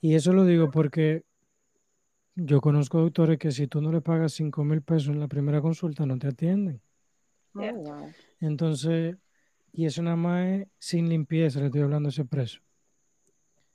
Y 0.00 0.14
eso 0.14 0.32
lo 0.32 0.44
digo 0.44 0.70
porque 0.70 1.24
yo 2.34 2.60
conozco 2.60 3.00
doctores 3.00 3.38
que 3.38 3.50
si 3.52 3.66
tú 3.66 3.80
no 3.82 3.92
le 3.92 4.00
pagas 4.00 4.32
5.000 4.32 4.82
pesos 4.82 5.08
en 5.10 5.20
la 5.20 5.28
primera 5.28 5.60
consulta, 5.60 6.06
no 6.06 6.18
te 6.18 6.28
atienden. 6.28 6.80
Oh, 7.54 7.72
wow. 7.72 8.14
Entonces, 8.40 9.16
y 9.72 9.86
eso 9.86 10.02
nada 10.02 10.16
más 10.16 10.46
es 10.46 10.68
sin 10.78 11.08
limpieza, 11.08 11.60
le 11.60 11.66
estoy 11.66 11.82
hablando 11.82 12.08
de 12.08 12.12
ese 12.12 12.24
precio. 12.24 12.60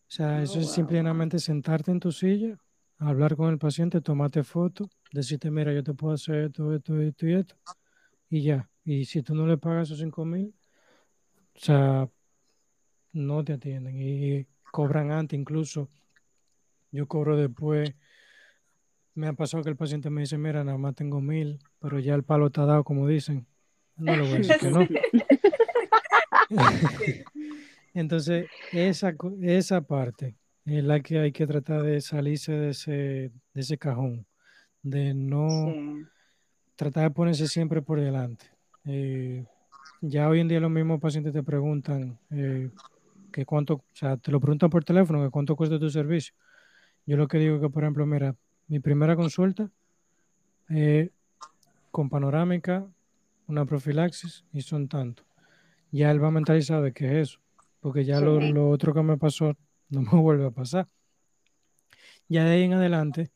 O 0.08 0.12
sea, 0.16 0.40
Oh, 0.40 0.44
eso 0.44 0.60
es 0.60 0.66
wow. 0.68 0.76
simplemente 0.76 1.40
sentarte 1.40 1.92
en 1.92 2.00
tu 2.00 2.12
silla, 2.12 2.58
hablar 3.00 3.36
con 3.36 3.50
el 3.52 3.58
paciente, 3.58 4.02
tomarte 4.02 4.44
foto, 4.44 4.90
decirte, 5.12 5.52
mira, 5.52 5.74
yo 5.74 5.84
te 5.84 5.94
puedo 5.94 6.14
hacer 6.14 6.46
esto, 6.46 6.74
esto, 6.74 7.00
esto 7.02 7.28
y 7.28 7.34
esto, 7.34 7.56
y 8.30 8.44
ya. 8.44 8.70
Y 8.86 9.06
si 9.06 9.21
tú 9.24 9.34
no 9.36 9.45
le 9.48 9.58
pagas 9.58 9.88
esos 9.88 10.00
cinco 10.00 10.24
mil, 10.26 10.54
o 11.56 11.60
sea, 11.60 12.08
no 13.13 13.43
te 13.43 13.54
atienden 13.54 14.00
y 14.00 14.45
cobran 14.71 15.12
antes 15.12 15.38
incluso. 15.39 15.89
Yo 16.91 17.08
cobro 17.08 17.36
después. 17.36 17.93
Me 19.15 19.28
ha 19.28 19.34
pasado 19.34 19.63
que 19.63 19.69
el 19.69 19.76
paciente 19.78 20.10
me 20.10 20.21
dice, 20.21 20.38
mira, 20.38 20.63
nada 20.63 20.78
más 20.78 20.93
tengo 20.95 21.21
mil, 21.21 21.60
pero 21.80 22.00
ya 22.00 22.13
el 22.15 22.24
palo 22.24 22.48
está 22.48 22.65
dado, 22.65 22.84
como 22.84 23.08
dicen. 23.08 23.48
No 23.95 24.13
le 24.15 24.21
voy 24.24 24.34
a 24.34 24.38
decir 24.38 24.58
que 24.60 24.69
no. 24.69 24.88
Entonces, 27.93 28.48
esa, 28.74 29.15
esa 29.41 29.82
parte 29.82 30.36
es 30.65 30.84
la 30.84 31.00
que 31.00 31.19
hay 31.19 31.32
que 31.32 31.48
tratar 31.48 31.82
de 31.84 32.02
salirse 32.02 32.52
de 32.52 32.69
ese, 32.71 32.91
de 32.91 33.62
ese 33.62 33.78
cajón, 33.78 34.28
de 34.84 35.13
no 35.13 35.48
Sí. 35.50 36.06
tratar 36.76 37.04
de 37.04 37.12
ponerse 37.12 37.48
siempre 37.48 37.82
por 37.82 38.02
delante. 38.02 38.48
Eh, 38.86 39.45
ya 40.02 40.30
hoy 40.30 40.39
en 40.39 40.48
día 40.48 40.60
los 40.60 40.71
mismos 40.71 41.00
pacientes 41.00 41.34
te 41.34 41.43
preguntan 41.43 42.19
eh, 42.30 42.69
que 43.32 43.45
cuánto, 43.45 43.76
o 43.76 43.84
sea, 43.93 44.17
te 44.17 44.32
lo 44.32 44.39
preguntan 44.39 44.69
por 44.69 44.84
teléfono, 44.84 45.24
que 45.24 45.30
cuánto 45.30 45.56
cuesta 45.56 45.80
tu 45.80 45.89
servicio. 45.89 46.36
Yo 47.06 47.17
lo 47.17 47.28
que 47.28 47.38
digo 47.38 47.56
es 47.56 47.62
que, 47.62 47.69
por 47.69 47.84
ejemplo, 47.84 48.06
mira, 48.06 48.36
mi 48.67 48.80
primera 48.80 49.15
consulta 49.15 49.69
eh, 50.69 51.12
con 51.91 52.10
panorámica, 52.10 52.86
una 53.48 53.65
profilaxis 53.65 54.43
y 54.52 54.62
son 54.62 54.88
tanto. 54.88 55.24
Ya 55.91 56.12
él 56.12 56.24
va 56.24 56.32
mentalizado 56.32 56.82
de 56.82 56.93
qué 56.93 57.06
es 57.06 57.30
eso, 57.30 57.39
porque 57.80 58.06
ya 58.06 58.19
lo, 58.19 58.39
lo 58.39 58.69
otro 58.69 58.93
que 58.93 59.02
me 59.02 59.17
pasó 59.17 59.56
no 59.89 60.02
me 60.02 60.10
vuelve 60.21 60.45
a 60.45 60.52
pasar. 60.52 60.88
Ya 62.28 62.43
de 62.43 62.52
ahí 62.52 62.63
en 62.63 62.74
adelante, 62.74 63.32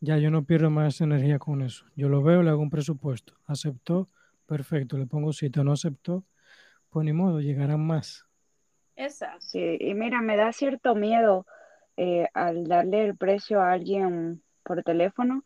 ya 0.00 0.16
yo 0.18 0.30
no 0.30 0.44
pierdo 0.44 0.70
más 0.70 1.00
energía 1.00 1.38
con 1.38 1.62
eso. 1.62 1.86
Yo 1.96 2.08
lo 2.08 2.22
veo, 2.22 2.42
le 2.42 2.50
hago 2.50 2.62
un 2.62 2.70
presupuesto. 2.70 3.34
Aceptó, 3.46 4.08
perfecto, 4.48 4.96
le 4.96 5.06
pongo 5.06 5.32
cita. 5.32 5.62
No 5.62 5.72
aceptó, 5.72 6.24
pues 6.88 7.04
ni 7.04 7.12
modo, 7.12 7.40
llegarán 7.40 7.86
más. 7.86 8.24
Exacto. 8.96 9.40
Sí, 9.40 9.76
y 9.78 9.94
mira, 9.94 10.20
me 10.22 10.36
da 10.36 10.52
cierto 10.52 10.96
miedo 10.96 11.46
eh, 11.96 12.26
al 12.34 12.64
darle 12.64 13.04
el 13.04 13.16
precio 13.16 13.60
a 13.60 13.72
alguien 13.72 14.42
por 14.64 14.82
teléfono, 14.82 15.44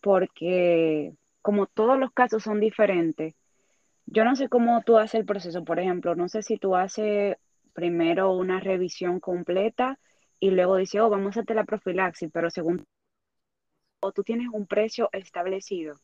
porque 0.00 1.14
como 1.40 1.66
todos 1.66 1.98
los 1.98 2.12
casos 2.12 2.44
son 2.44 2.60
diferentes, 2.60 3.34
yo 4.06 4.24
no 4.24 4.36
sé 4.36 4.48
cómo 4.48 4.82
tú 4.82 4.98
haces 4.98 5.20
el 5.20 5.26
proceso. 5.26 5.64
Por 5.64 5.80
ejemplo, 5.80 6.14
no 6.14 6.28
sé 6.28 6.42
si 6.42 6.58
tú 6.58 6.76
haces 6.76 7.36
primero 7.72 8.32
una 8.32 8.60
revisión 8.60 9.18
completa 9.18 9.98
y 10.38 10.50
luego 10.50 10.76
dices, 10.76 11.00
oh, 11.00 11.08
vamos 11.08 11.28
a 11.28 11.30
hacerte 11.30 11.54
la 11.54 11.64
profilaxis, 11.64 12.30
pero 12.32 12.50
según 12.50 12.84
o 14.00 14.12
tú 14.12 14.22
tienes 14.22 14.48
un 14.52 14.66
precio 14.66 15.08
establecido. 15.12 15.94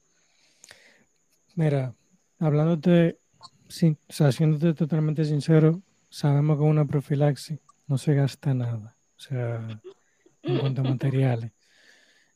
Mira, 1.57 1.93
hablándote, 2.39 3.19
sin, 3.69 3.99
o 4.09 4.13
sea, 4.13 4.31
totalmente 4.75 5.25
sincero, 5.25 5.83
sabemos 6.09 6.59
que 6.59 6.65
una 6.65 6.87
profilaxis 6.87 7.59
no 7.87 7.99
se 7.99 8.15
gasta 8.15 8.55
nada, 8.55 8.97
o 9.17 9.21
sea, 9.21 9.81
en 10.43 10.59
cuanto 10.59 10.83
a 10.83 10.85
materiales. 10.85 11.53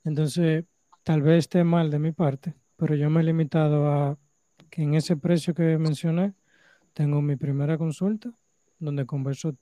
Entonces, 0.05 0.65
tal 1.03 1.23
vez 1.23 1.41
esté 1.41 1.65
mal 1.65 1.91
de 1.91 1.99
mi 1.99 2.13
parte, 2.13 2.55
pero 2.77 2.95
yo 2.95 3.11
me 3.11 3.21
he 3.21 3.25
limitado 3.25 3.91
a 3.91 4.19
que 4.71 4.83
en 4.83 4.95
ese 4.95 5.17
precio 5.17 5.55
que 5.55 5.79
mencioné, 5.79 6.35
tengo 6.95 7.23
mi 7.23 7.37
primera 7.37 7.79
consulta, 7.79 8.33
donde 8.79 9.07
converso 9.07 9.55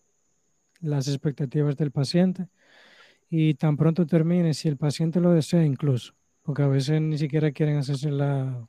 las 0.81 1.09
expectativas 1.09 1.76
del 1.76 1.90
paciente 1.90 2.48
y 3.29 3.55
tan 3.55 3.76
pronto 3.76 4.07
termine, 4.07 4.55
si 4.55 4.68
el 4.68 4.76
paciente 4.76 5.20
lo 5.20 5.33
desea 5.33 5.64
incluso, 5.64 6.14
porque 6.42 6.62
a 6.62 6.68
veces 6.68 7.00
ni 7.00 7.18
siquiera 7.18 7.53
quieren 7.53 7.76
hacerse 7.76 8.11
la, 8.11 8.66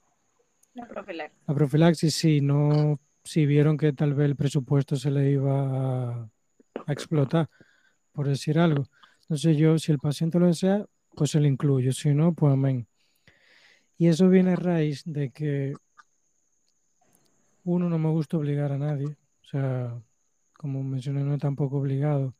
La 0.74 0.88
profilaxis. 0.88 1.40
la 1.48 1.54
profilaxis 1.54 2.16
si 2.16 2.42
no, 2.42 3.00
si 3.24 3.46
vieron 3.46 3.78
que 3.78 3.94
tal 3.94 4.14
vez 4.14 4.26
el 4.26 4.36
presupuesto 4.36 4.96
se 4.96 5.12
le 5.12 5.32
iba 5.32 6.22
a, 6.22 6.30
a 6.86 6.92
explotar, 6.94 7.50
por 8.12 8.28
decir 8.28 8.58
algo. 8.58 8.86
Entonces 9.22 9.58
yo, 9.58 9.78
si 9.78 9.92
el 9.92 10.00
paciente 10.00 10.40
lo 10.40 10.48
desea, 10.48 10.86
pues 11.16 11.32
se 11.32 11.40
le 11.40 11.48
incluyo, 11.48 11.92
si 11.92 12.14
no, 12.14 12.34
pues 12.34 12.54
amén. 12.54 12.88
Y 13.98 14.08
eso 14.08 14.30
viene 14.30 14.54
a 14.54 14.56
raíz 14.56 15.04
de 15.06 15.30
que 15.30 15.74
uno 17.64 17.90
no 17.90 18.00
me 18.00 18.10
gusta 18.10 18.38
obligar 18.38 18.72
a 18.72 18.78
nadie, 18.78 19.08
o 19.08 19.46
sea, 19.46 20.02
como 20.54 20.84
mencioné, 20.84 21.24
no 21.24 21.34
es 21.34 21.40
tampoco 21.40 21.78
obligado. 21.78 22.34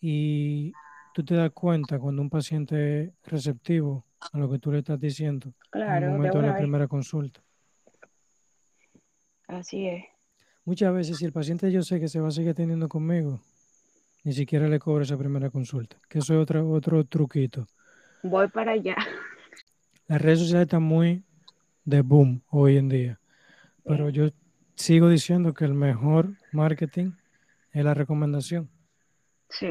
Y 0.00 0.72
tú 1.14 1.24
te 1.24 1.34
das 1.34 1.50
cuenta 1.52 1.98
cuando 1.98 2.22
un 2.22 2.30
paciente 2.30 3.02
es 3.04 3.10
receptivo 3.24 4.06
a 4.32 4.38
lo 4.38 4.50
que 4.50 4.58
tú 4.58 4.70
le 4.72 4.78
estás 4.78 4.98
diciendo 5.00 5.48
en 5.48 5.80
el 5.80 5.86
Claro, 5.86 6.10
momento 6.12 6.38
de 6.38 6.46
la 6.46 6.52
vez. 6.52 6.60
primera 6.62 6.88
consulta. 6.88 7.42
Así 9.48 9.86
es. 9.86 10.04
Muchas 10.64 10.94
veces, 10.94 11.18
si 11.18 11.24
el 11.24 11.32
paciente 11.32 11.70
yo 11.72 11.82
sé 11.82 11.98
que 11.98 12.08
se 12.08 12.20
va 12.20 12.28
a 12.28 12.30
seguir 12.30 12.50
atendiendo 12.50 12.88
conmigo, 12.88 13.40
ni 14.24 14.32
siquiera 14.32 14.68
le 14.68 14.78
cobro 14.78 15.02
esa 15.02 15.18
primera 15.18 15.50
consulta, 15.50 15.96
que 16.08 16.20
eso 16.20 16.34
es 16.34 16.40
otro, 16.40 16.70
otro 16.70 17.04
truquito. 17.04 17.66
Voy 18.22 18.48
para 18.48 18.72
allá. 18.72 18.96
Las 20.06 20.22
redes 20.22 20.38
sociales 20.38 20.66
están 20.66 20.84
muy 20.84 21.24
de 21.84 22.00
boom 22.02 22.42
hoy 22.50 22.76
en 22.76 22.88
día, 22.88 23.20
pero 23.84 24.08
yo 24.08 24.28
sigo 24.76 25.08
diciendo 25.08 25.52
que 25.52 25.64
el 25.64 25.74
mejor 25.74 26.28
marketing 26.52 27.10
es 27.72 27.84
la 27.84 27.94
recomendación, 27.94 28.70
Sí, 29.48 29.66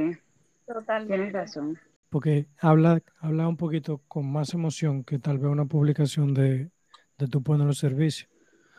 Totalmente. 0.65 1.15
tienes 1.15 1.34
razón. 1.34 1.80
porque 2.10 2.47
habla, 2.60 3.02
habla 3.19 3.47
un 3.47 3.56
poquito 3.58 4.02
con 4.08 4.30
más 4.32 4.54
emoción 4.54 5.04
que 5.04 5.17
tal 5.19 5.38
vez 5.38 5.50
una 5.52 5.65
publicación 5.65 6.34
de, 6.34 6.69
de 7.17 7.28
tu 7.28 7.41
poner 7.41 7.65
los 7.67 7.78
servicios. 7.80 8.30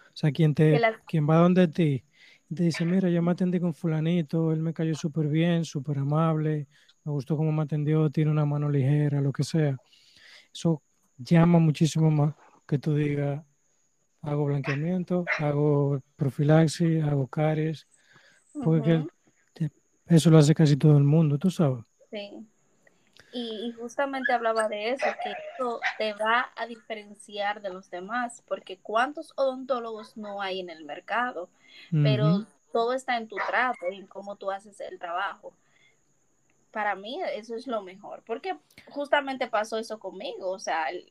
O 0.09 0.15
sea, 0.17 0.31
quien, 0.33 0.55
te, 0.55 0.79
la- 0.79 1.01
quien 1.07 1.29
va 1.29 1.37
donde 1.37 1.67
ti 1.69 2.05
y 2.51 2.55
te 2.55 2.65
dice, 2.65 2.85
mira, 2.85 3.09
yo 3.09 3.23
me 3.23 3.33
atendí 3.33 3.59
con 3.59 3.73
fulanito, 3.73 4.53
él 4.53 4.61
me 4.61 4.75
cayó 4.75 4.95
súper 4.95 5.29
bien, 5.29 5.65
súper 5.65 5.99
amable, 5.99 6.67
me 7.05 7.13
gustó 7.13 7.37
cómo 7.39 7.51
me 7.53 7.63
atendió, 7.63 8.11
tiene 8.11 8.31
una 8.31 8.45
mano 8.45 8.69
ligera, 8.69 9.23
lo 9.23 9.33
que 9.33 9.43
sea. 9.45 9.77
Eso 10.53 10.83
llama 11.17 11.59
muchísimo 11.59 12.11
más 12.11 12.35
que 12.67 12.79
tú 12.79 12.95
digas, 12.95 13.43
hago 14.21 14.45
blanqueamiento, 14.45 15.25
hago 15.39 16.03
profilaxis, 16.17 17.03
hago 17.03 17.27
caries, 17.27 17.87
porque 18.53 18.97
Ujú. 18.99 19.07
que- 19.07 19.22
eso 20.07 20.31
lo 20.31 20.39
hace 20.39 20.55
casi 20.55 20.77
todo 20.77 20.97
el 20.97 21.05
mundo, 21.05 21.39
tú 21.39 21.51
sabes. 21.51 21.85
Sí. 22.11 22.47
Y, 23.35 23.73
justamente 23.73 24.33
hablaba 24.33 24.69
de 24.69 24.91
eso, 24.91 25.07
que 25.23 25.31
esto 25.31 25.81
te 25.97 26.13
va 26.13 26.53
a 26.55 26.67
diferenciar 26.67 27.63
de 27.63 27.71
los 27.71 27.91
demás, 27.91 28.43
porque 28.47 28.79
cuántos 28.79 29.33
odontólogos 29.37 30.19
no 30.19 30.43
hay 30.43 30.61
en 30.61 30.69
el 30.69 30.85
mercado, 30.85 31.49
pero 31.91 32.47
todo 32.73 32.93
está 32.93 33.17
en 33.17 33.29
tu 33.29 33.37
trato 33.37 33.91
y 33.91 33.97
en 33.97 34.07
cómo 34.07 34.37
tú 34.37 34.51
haces 34.51 34.79
el 34.81 34.99
trabajo. 34.99 35.55
Para 36.73 36.95
mí 36.95 37.21
eso 37.35 37.55
es 37.55 37.67
lo 37.67 37.83
mejor, 37.83 38.23
porque 38.27 38.59
justamente 38.91 39.47
pasó 39.47 39.79
eso 39.79 39.99
conmigo, 39.99 40.51
o 40.51 40.59
sea, 40.59 40.91
el, 40.91 41.11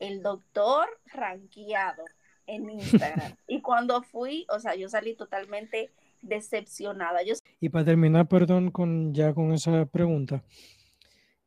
el 0.00 0.22
doctor 0.22 0.86
ranqueado 1.06 2.04
en 2.46 2.68
Instagram. 2.80 3.36
y 3.46 3.62
cuando 3.62 4.02
fui, 4.02 4.46
o 4.50 4.58
sea, 4.58 4.74
yo 4.74 4.90
salí 4.90 5.14
totalmente 5.14 5.90
decepcionada. 6.20 7.22
Yo... 7.22 7.34
Y 7.64 7.70
para 7.70 7.86
terminar, 7.86 8.28
perdón, 8.28 8.70
con 8.70 9.14
ya 9.14 9.32
con 9.32 9.50
esa 9.54 9.86
pregunta, 9.86 10.44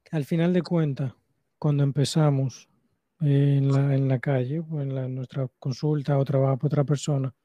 al 0.10 0.26
final 0.26 0.52
de 0.52 0.64
cuentas, 0.64 1.14
cuando 1.60 1.84
empezamos 1.84 2.68
en 3.20 3.72
la, 3.72 3.94
en 3.94 4.08
la 4.08 4.18
calle, 4.18 4.62
o 4.68 4.82
en 4.82 4.96
la, 4.96 5.08
nuestra 5.08 5.48
consulta 5.60 6.18
o 6.18 6.26
trabajo 6.26 6.58
para 6.58 6.68
otra 6.70 6.84
persona, 6.86 7.36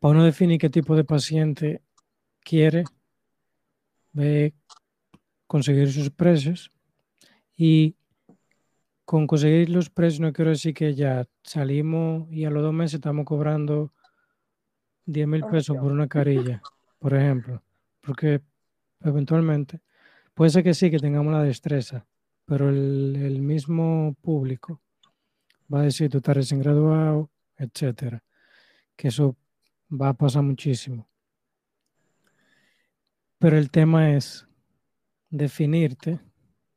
para 0.00 0.10
uno 0.10 0.24
definir 0.24 0.58
qué 0.58 0.68
tipo 0.68 0.96
de 0.96 1.04
paciente 1.04 1.82
quiere, 2.40 2.82
conseguir 5.46 5.92
sus 5.92 6.10
precios 6.10 6.72
y 7.56 7.94
con 9.04 9.28
conseguir 9.28 9.70
los 9.70 9.88
precios 9.88 10.18
no 10.18 10.32
quiero 10.32 10.50
decir 10.50 10.74
que 10.74 10.96
ya 10.96 11.28
salimos 11.44 12.26
y 12.32 12.44
a 12.44 12.50
los 12.50 12.64
dos 12.64 12.74
meses 12.74 12.94
estamos 12.94 13.24
cobrando 13.24 13.92
10 15.06 15.28
mil 15.28 15.44
pesos 15.46 15.76
por 15.76 15.92
una 15.92 16.08
carilla, 16.08 16.60
por 17.04 17.12
ejemplo, 17.12 17.62
porque 18.00 18.40
eventualmente 19.00 19.82
puede 20.32 20.50
ser 20.50 20.64
que 20.64 20.72
sí, 20.72 20.90
que 20.90 20.98
tengamos 20.98 21.34
la 21.34 21.42
destreza, 21.42 22.06
pero 22.46 22.70
el, 22.70 23.42
mismo 23.42 24.16
público 24.22 24.80
va 25.70 25.80
a 25.80 25.82
decir 25.82 26.08
tú 26.08 26.16
estás 26.16 26.34
recién 26.34 26.60
graduado, 26.60 27.30
etcétera, 27.58 28.24
que 28.96 29.08
eso 29.08 29.36
va 29.90 30.08
a 30.08 30.14
pasar 30.14 30.44
muchísimo. 30.44 31.06
Pero 33.36 33.58
el 33.58 33.70
tema 33.70 34.14
es 34.14 34.48
definirte, 35.28 36.20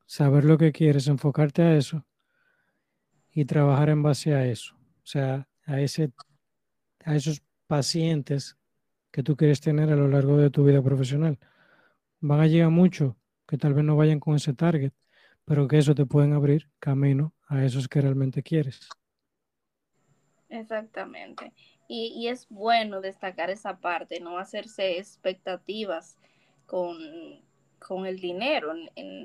saber 0.05 0.43
lo 0.43 0.57
que 0.57 0.73
quieres, 0.73 1.07
enfocarte 1.07 1.61
a 1.61 1.77
eso 1.77 2.05
y 3.31 3.45
trabajar 3.45 3.87
en 3.87 4.03
base 4.03 4.33
a 4.33 4.45
eso. 4.45 4.75
O 4.75 5.05
sea, 5.05 5.47
a, 5.63 5.79
ese, 5.79 6.11
a 7.05 7.15
esos 7.15 7.41
pacientes 7.65 8.57
que 9.17 9.23
tú 9.23 9.35
quieres 9.35 9.59
tener 9.61 9.91
a 9.91 9.95
lo 9.95 10.07
largo 10.07 10.37
de 10.37 10.51
tu 10.51 10.63
vida 10.63 10.79
profesional. 10.79 11.39
Van 12.19 12.39
a 12.39 12.45
llegar 12.45 12.69
muchos 12.69 13.15
que 13.47 13.57
tal 13.57 13.73
vez 13.73 13.83
no 13.83 13.95
vayan 13.95 14.19
con 14.19 14.35
ese 14.35 14.53
target, 14.53 14.91
pero 15.43 15.67
que 15.67 15.79
eso 15.79 15.95
te 15.95 16.05
pueden 16.05 16.33
abrir 16.33 16.69
camino 16.77 17.33
a 17.47 17.65
esos 17.65 17.87
que 17.87 17.99
realmente 17.99 18.43
quieres. 18.43 18.87
Exactamente. 20.49 21.51
Y, 21.87 22.27
es 22.27 22.47
bueno 22.49 23.01
destacar 23.01 23.49
esa 23.49 23.79
parte, 23.79 24.19
no 24.19 24.37
hacerse 24.37 24.99
expectativas 24.99 26.15
con, 26.67 26.95
el 28.05 28.19
dinero, 28.19 28.71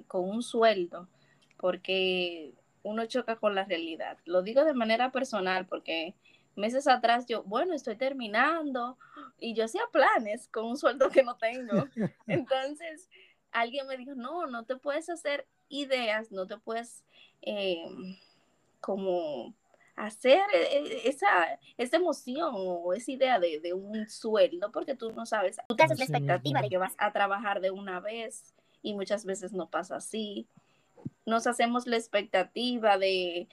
con 0.06 0.26
un 0.26 0.42
sueldo, 0.42 1.06
porque 1.58 2.54
uno 2.82 3.04
choca 3.04 3.36
con 3.36 3.54
la 3.54 3.64
realidad. 3.64 4.16
Lo 4.24 4.40
digo 4.40 4.64
de 4.64 4.72
manera 4.72 5.12
personal 5.12 5.66
porque 5.66 6.14
meses 6.56 6.86
atrás 6.86 7.26
yo, 7.26 7.42
bueno, 7.44 7.74
estoy 7.74 7.96
terminando 7.96 8.98
y 9.38 9.54
yo 9.54 9.64
hacía 9.64 9.82
planes 9.92 10.48
con 10.48 10.66
un 10.66 10.76
sueldo 10.76 11.10
que 11.10 11.22
no 11.22 11.36
tengo. 11.36 11.88
Entonces, 12.26 13.08
alguien 13.50 13.86
me 13.86 13.96
dijo, 13.96 14.14
no, 14.14 14.46
no 14.46 14.64
te 14.64 14.76
puedes 14.76 15.08
hacer 15.08 15.46
ideas, 15.68 16.30
no 16.32 16.46
te 16.46 16.58
puedes 16.58 17.04
eh, 17.42 17.84
como 18.80 19.54
hacer 19.96 20.42
e, 20.54 20.78
e, 20.78 21.08
esa, 21.08 21.58
esa 21.76 21.96
emoción 21.96 22.54
o 22.54 22.92
esa 22.94 23.12
idea 23.12 23.38
de, 23.38 23.60
de, 23.60 23.74
un 23.74 24.08
sueldo 24.08 24.72
porque 24.72 24.94
tú 24.94 25.12
no 25.12 25.26
sabes, 25.26 25.58
tú 25.68 25.76
te 25.76 25.84
haces 25.84 25.98
la 25.98 26.04
expectativa 26.04 26.62
de 26.62 26.68
que 26.68 26.78
vas 26.78 26.94
a 26.98 27.12
trabajar 27.12 27.60
de 27.60 27.70
una 27.70 28.00
vez 28.00 28.54
y 28.82 28.94
muchas 28.94 29.24
veces 29.26 29.52
no 29.52 29.68
pasa 29.68 29.96
así 29.96 30.48
nos 31.24 31.46
hacemos 31.46 31.86
la 31.86 31.96
expectativa 31.96 32.98
de, 32.98 33.48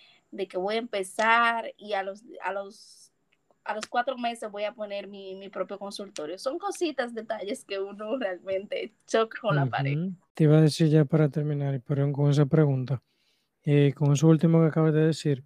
que 0.48 0.58
voy 0.58 0.76
a 0.76 0.80
empezar 0.80 1.74
y 1.78 1.94
a 1.94 2.04
los, 2.04 2.24
a 2.44 2.54
los, 2.54 3.12
a 3.63 3.76
los 3.76 3.86
cuatro 3.88 4.18
meses 4.18 4.52
voy 4.52 4.63
a 4.63 4.74
poner 4.74 5.08
mi, 5.08 5.50
propio 5.50 5.78
consultorio. 5.80 6.38
Son 6.38 6.58
cositas, 6.58 7.13
detalles 7.13 7.65
que 7.65 7.80
uno 7.80 8.18
realmente 8.18 8.94
choca 9.08 9.39
con 9.42 9.56
la 9.56 9.65
pared. 9.65 10.12
Te 10.34 10.46
iba 10.46 10.58
a 10.58 10.62
decir 10.62 10.89
ya 10.89 11.06
para 11.06 11.30
terminar, 11.30 11.82
pero 11.86 12.12
con 12.12 12.30
esa 12.30 12.46
pregunta, 12.46 13.02
eh, 13.63 13.94
con 13.96 14.13
eso 14.13 14.28
último 14.28 14.62
que 14.62 14.68
acabas 14.68 14.94
de 14.94 15.08
decir, 15.08 15.44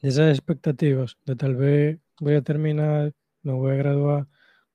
de 0.00 0.08
esas 0.08 0.30
expectativas, 0.30 1.16
de 1.24 1.36
tal 1.36 1.56
vez 1.56 1.98
voy 2.20 2.34
a 2.34 2.42
terminar, 2.42 3.12
me 3.42 3.52
voy 3.52 3.72
a 3.72 3.76
graduar, 3.76 4.26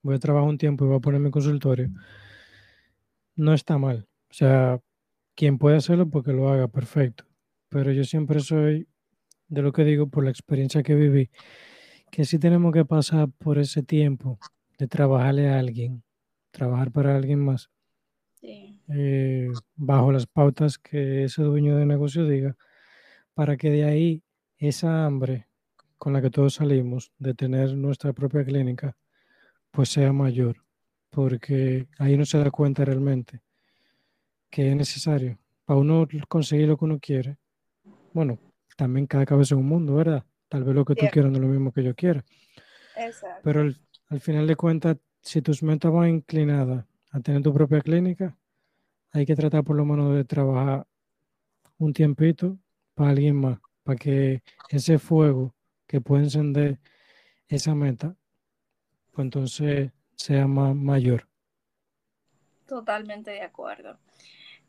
voy 0.02 0.16
a 0.16 0.20
trabajar 0.20 0.50
un 0.50 0.58
tiempo 0.58 0.86
y 0.86 0.88
voy 0.88 0.98
a 0.98 1.02
poner 1.02 1.20
mi 1.22 1.32
consultorio, 1.32 1.90
no 3.36 3.54
está 3.54 3.78
mal. 3.78 4.08
O 4.30 4.34
sea, 4.34 4.80
quien 5.36 5.58
puede 5.58 5.78
hacerlo 5.78 6.10
porque 6.10 6.34
lo 6.34 6.50
haga 6.50 6.68
perfecto. 6.68 7.26
Pero 7.70 7.92
yo 7.92 8.04
siempre 8.04 8.42
soy 8.42 8.89
de 9.50 9.62
lo 9.62 9.72
que 9.74 9.84
digo 9.84 10.08
por 10.08 10.24
la 10.24 10.30
experiencia 10.30 10.84
que 10.84 10.96
viví, 10.96 11.30
que 12.12 12.26
sí 12.26 12.40
tenemos 12.40 12.72
que 12.74 12.86
pasar 12.86 13.30
por 13.38 13.58
ese 13.58 13.84
tiempo 13.84 14.40
de 14.78 14.88
trabajarle 14.88 15.50
a 15.50 15.60
alguien, 15.60 16.04
trabajar 16.52 16.92
para 16.92 17.16
alguien 17.16 17.40
más, 17.40 17.70
eh, 18.42 19.50
bajo 19.76 20.12
las 20.12 20.26
pautas 20.26 20.78
que 20.78 21.26
ese 21.26 21.44
dueño 21.44 21.76
de 21.78 21.86
negocio 21.86 22.26
diga, 22.26 22.56
para 23.34 23.58
que 23.58 23.70
de 23.70 23.84
ahí 23.84 24.24
esa 24.58 25.06
hambre 25.06 25.48
con 25.98 26.14
la 26.14 26.22
que 26.22 26.30
todos 26.30 26.56
salimos 26.56 27.12
de 27.18 27.34
tener 27.34 27.76
nuestra 27.76 28.14
propia 28.14 28.44
clínica, 28.46 28.96
pues 29.72 29.90
sea 29.90 30.14
mayor, 30.14 30.64
porque 31.10 31.88
ahí 31.98 32.18
no 32.18 32.26
se 32.26 32.38
da 32.40 32.50
cuenta 32.52 32.86
realmente 32.86 33.42
que 34.50 34.70
es 34.70 34.76
necesario 34.76 35.38
para 35.66 35.80
uno 35.80 36.08
conseguir 36.28 36.68
lo 36.68 36.78
que 36.78 36.86
uno 36.86 37.00
quiere. 37.00 37.38
Bueno, 38.14 38.40
también 38.80 39.08
cada 39.08 39.26
cabeza 39.26 39.56
es 39.56 39.60
un 39.60 39.68
mundo, 39.68 39.96
¿verdad? 39.96 40.24
Tal 40.48 40.64
vez 40.64 40.74
lo 40.74 40.86
que 40.86 40.96
tú 40.96 41.06
quieras 41.12 41.30
no 41.32 41.38
es 41.38 41.42
lo 41.42 41.50
mismo 41.50 41.74
que 41.74 41.84
yo 41.84 41.94
quiera. 41.94 42.24
Exacto. 42.96 43.42
Pero 43.44 43.60
al, 43.60 44.22
final 44.22 44.48
de 44.48 44.56
cuentas, 44.56 44.96
si 45.22 45.42
tus 45.42 45.62
metas 45.62 45.92
van 45.92 46.10
inclinadas 46.10 46.86
a 47.12 47.20
tener 47.20 47.42
tu 47.42 47.54
propia 47.54 47.82
clínica, 47.82 48.38
hay 49.12 49.26
que 49.26 49.36
tratar 49.36 49.66
por 49.66 49.76
lo 49.76 49.84
menos 49.84 50.16
de 50.16 50.24
trabajar 50.24 50.88
un 51.78 51.92
tiempito 51.92 52.58
para 52.94 53.10
alguien 53.10 53.36
más, 53.36 53.60
para 53.84 53.98
que 53.98 54.44
ese 54.70 54.98
fuego 54.98 55.54
que 55.86 56.00
puede 56.00 56.24
encender 56.24 56.80
esa 57.50 57.76
meta, 57.76 58.16
pues 59.12 59.26
entonces 59.26 59.92
sea 60.16 60.48
más 60.48 60.74
mayor. 60.74 61.28
Totalmente 62.66 63.32
de 63.32 63.42
acuerdo. 63.42 63.98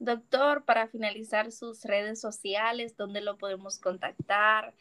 Doctor, 0.03 0.65
para 0.65 0.89
finalizar 0.89 1.53
sus 1.53 1.85
redes 1.85 2.23
sociales, 2.23 2.97
¿dónde 2.97 3.21
lo 3.21 3.37
podemos 3.37 3.79
contactar? 3.79 4.73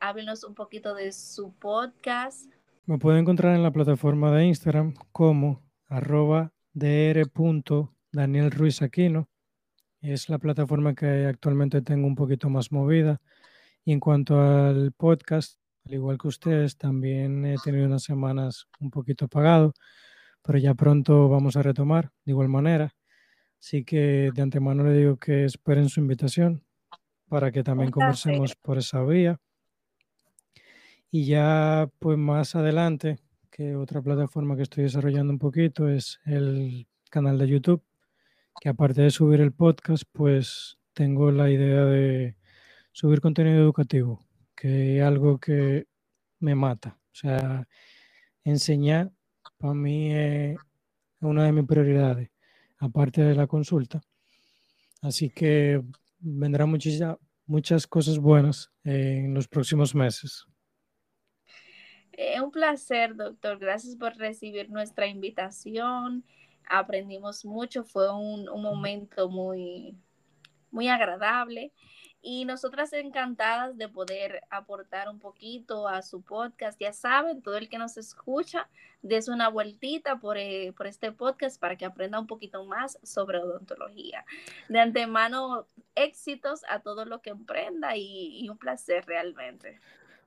Háblenos 0.00 0.44
un 0.44 0.54
poquito 0.54 0.94
de 0.94 1.12
su 1.12 1.52
podcast. 1.52 2.50
Me 2.86 2.96
puede 2.96 3.18
encontrar 3.18 3.54
en 3.54 3.62
la 3.62 3.70
plataforma 3.70 4.34
de 4.34 4.46
Instagram 4.46 4.94
como 5.12 5.60
arroba 5.88 6.54
Aquino. 8.80 9.28
Es 10.00 10.30
la 10.30 10.38
plataforma 10.38 10.94
que 10.94 11.26
actualmente 11.26 11.82
tengo 11.82 12.06
un 12.06 12.14
poquito 12.14 12.48
más 12.48 12.72
movida. 12.72 13.20
Y 13.84 13.92
en 13.92 14.00
cuanto 14.00 14.40
al 14.40 14.92
podcast, 14.92 15.60
al 15.84 15.92
igual 15.92 16.16
que 16.16 16.28
ustedes, 16.28 16.78
también 16.78 17.44
he 17.44 17.56
tenido 17.62 17.84
unas 17.84 18.04
semanas 18.04 18.68
un 18.80 18.90
poquito 18.90 19.26
apagado, 19.26 19.74
pero 20.40 20.58
ya 20.58 20.72
pronto 20.72 21.28
vamos 21.28 21.56
a 21.56 21.62
retomar 21.62 22.10
de 22.24 22.32
igual 22.32 22.48
manera. 22.48 22.94
Así 23.62 23.84
que 23.84 24.32
de 24.34 24.42
antemano 24.42 24.82
le 24.82 24.92
digo 24.92 25.16
que 25.18 25.44
esperen 25.44 25.88
su 25.88 26.00
invitación 26.00 26.64
para 27.28 27.52
que 27.52 27.62
también 27.62 27.92
conversemos 27.92 28.56
por 28.56 28.76
esa 28.76 29.04
vía. 29.04 29.40
Y 31.12 31.26
ya 31.26 31.88
pues 32.00 32.18
más 32.18 32.56
adelante, 32.56 33.20
que 33.52 33.76
otra 33.76 34.02
plataforma 34.02 34.56
que 34.56 34.62
estoy 34.62 34.82
desarrollando 34.82 35.32
un 35.32 35.38
poquito 35.38 35.88
es 35.88 36.18
el 36.24 36.88
canal 37.08 37.38
de 37.38 37.46
YouTube, 37.46 37.84
que 38.60 38.68
aparte 38.68 39.02
de 39.02 39.10
subir 39.10 39.40
el 39.40 39.52
podcast, 39.52 40.02
pues 40.10 40.76
tengo 40.92 41.30
la 41.30 41.48
idea 41.48 41.84
de 41.84 42.36
subir 42.90 43.20
contenido 43.20 43.62
educativo, 43.62 44.26
que 44.56 44.98
es 44.98 45.04
algo 45.04 45.38
que 45.38 45.86
me 46.40 46.56
mata. 46.56 46.98
O 47.12 47.14
sea, 47.14 47.68
enseñar 48.42 49.12
para 49.56 49.74
mí 49.74 50.12
es 50.12 50.58
una 51.20 51.44
de 51.44 51.52
mis 51.52 51.64
prioridades 51.64 52.31
aparte 52.82 53.22
de 53.22 53.34
la 53.34 53.46
consulta. 53.46 54.00
Así 55.00 55.30
que 55.30 55.80
vendrán 56.18 56.68
muchas, 56.68 57.00
muchas 57.46 57.86
cosas 57.86 58.18
buenas 58.18 58.70
en 58.84 59.32
los 59.32 59.46
próximos 59.46 59.94
meses. 59.94 60.44
Es 62.12 62.40
un 62.40 62.50
placer, 62.50 63.14
doctor. 63.14 63.58
Gracias 63.58 63.96
por 63.96 64.16
recibir 64.16 64.68
nuestra 64.68 65.06
invitación. 65.06 66.24
Aprendimos 66.68 67.44
mucho. 67.44 67.84
Fue 67.84 68.12
un, 68.12 68.44
momento 68.60 69.28
muy, 69.28 69.96
muy 70.70 70.88
agradable. 70.88 71.72
Y 72.24 72.44
nosotras 72.44 72.92
encantadas 72.92 73.76
de 73.76 73.88
poder 73.88 74.42
aportar 74.48 75.08
un 75.08 75.18
poquito 75.18 75.88
a 75.88 76.02
su 76.02 76.22
podcast. 76.22 76.80
Ya 76.80 76.92
saben, 76.92 77.42
todo 77.42 77.56
el 77.56 77.68
que 77.68 77.78
nos 77.78 77.96
escucha, 77.96 78.68
des 79.02 79.26
una 79.26 79.48
vueltita 79.48 80.20
por, 80.20 80.36
eh, 80.38 80.72
por 80.76 80.86
este 80.86 81.10
podcast 81.10 81.60
para 81.60 81.76
que 81.76 81.84
aprenda 81.84 82.20
un 82.20 82.28
poquito 82.28 82.64
más 82.64 82.96
sobre 83.02 83.38
odontología. 83.38 84.24
De 84.68 84.78
antemano, 84.78 85.66
éxitos 85.96 86.62
a 86.68 86.78
todo 86.78 87.04
lo 87.04 87.20
que 87.20 87.30
emprenda 87.30 87.96
y, 87.96 88.48
un 88.48 88.56
placer 88.56 89.04
realmente. 89.04 89.80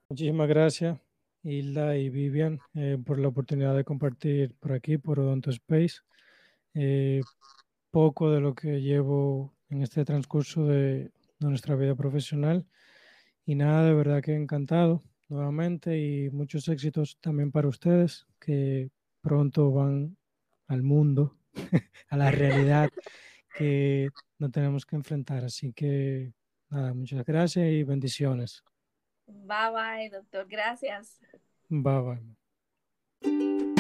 Muchísimas 0.10 0.50
gracias, 0.50 1.00
Hilda 1.44 1.96
y 1.96 2.10
Vivian, 2.10 2.60
eh, 2.74 2.98
por 3.04 3.20
la 3.20 3.30
oportunidad 3.30 3.76
de 3.76 3.86
compartir 3.86 4.54
por 4.60 4.74
aquí, 4.74 4.98
por 4.98 5.20
Odonto 5.20 5.50
Space. 5.50 6.02
Eh, 6.74 7.22
poco 7.90 8.30
de 8.30 8.42
lo 8.42 8.54
que 8.54 8.82
llevo 8.82 9.54
en 9.70 9.82
este 9.82 10.04
transcurso 10.04 10.66
de 11.40 11.50
nuestra 11.50 11.76
vida 11.76 11.96
profesional. 11.96 12.66
Y 13.46 13.56
nada, 13.56 13.86
de 13.86 13.94
verdad 13.94 14.22
que 14.22 14.34
encantado 14.36 15.04
nuevamente 15.28 16.00
y 16.00 16.30
muchos 16.30 16.68
éxitos 16.68 17.18
también 17.20 17.52
para 17.52 17.68
ustedes 17.68 18.26
que 18.40 18.90
pronto 19.22 19.72
van 19.72 20.18
al 20.68 20.84
mundo, 20.84 21.38
a 22.10 22.18
la 22.18 22.32
realidad 22.32 22.90
que 23.58 24.10
no 24.40 24.52
tenemos 24.52 24.86
que 24.86 24.96
enfrentar. 24.96 25.44
Así 25.44 25.74
que 25.74 26.34
nada, 26.70 26.94
muchas 26.94 27.26
gracias 27.26 27.68
y 27.70 27.84
bendiciones. 27.84 28.64
Bye 29.28 29.72
bye, 29.72 30.10
doctor. 30.10 30.48
Gracias. 30.48 31.20
Bye 31.70 32.26
bye. 33.22 33.76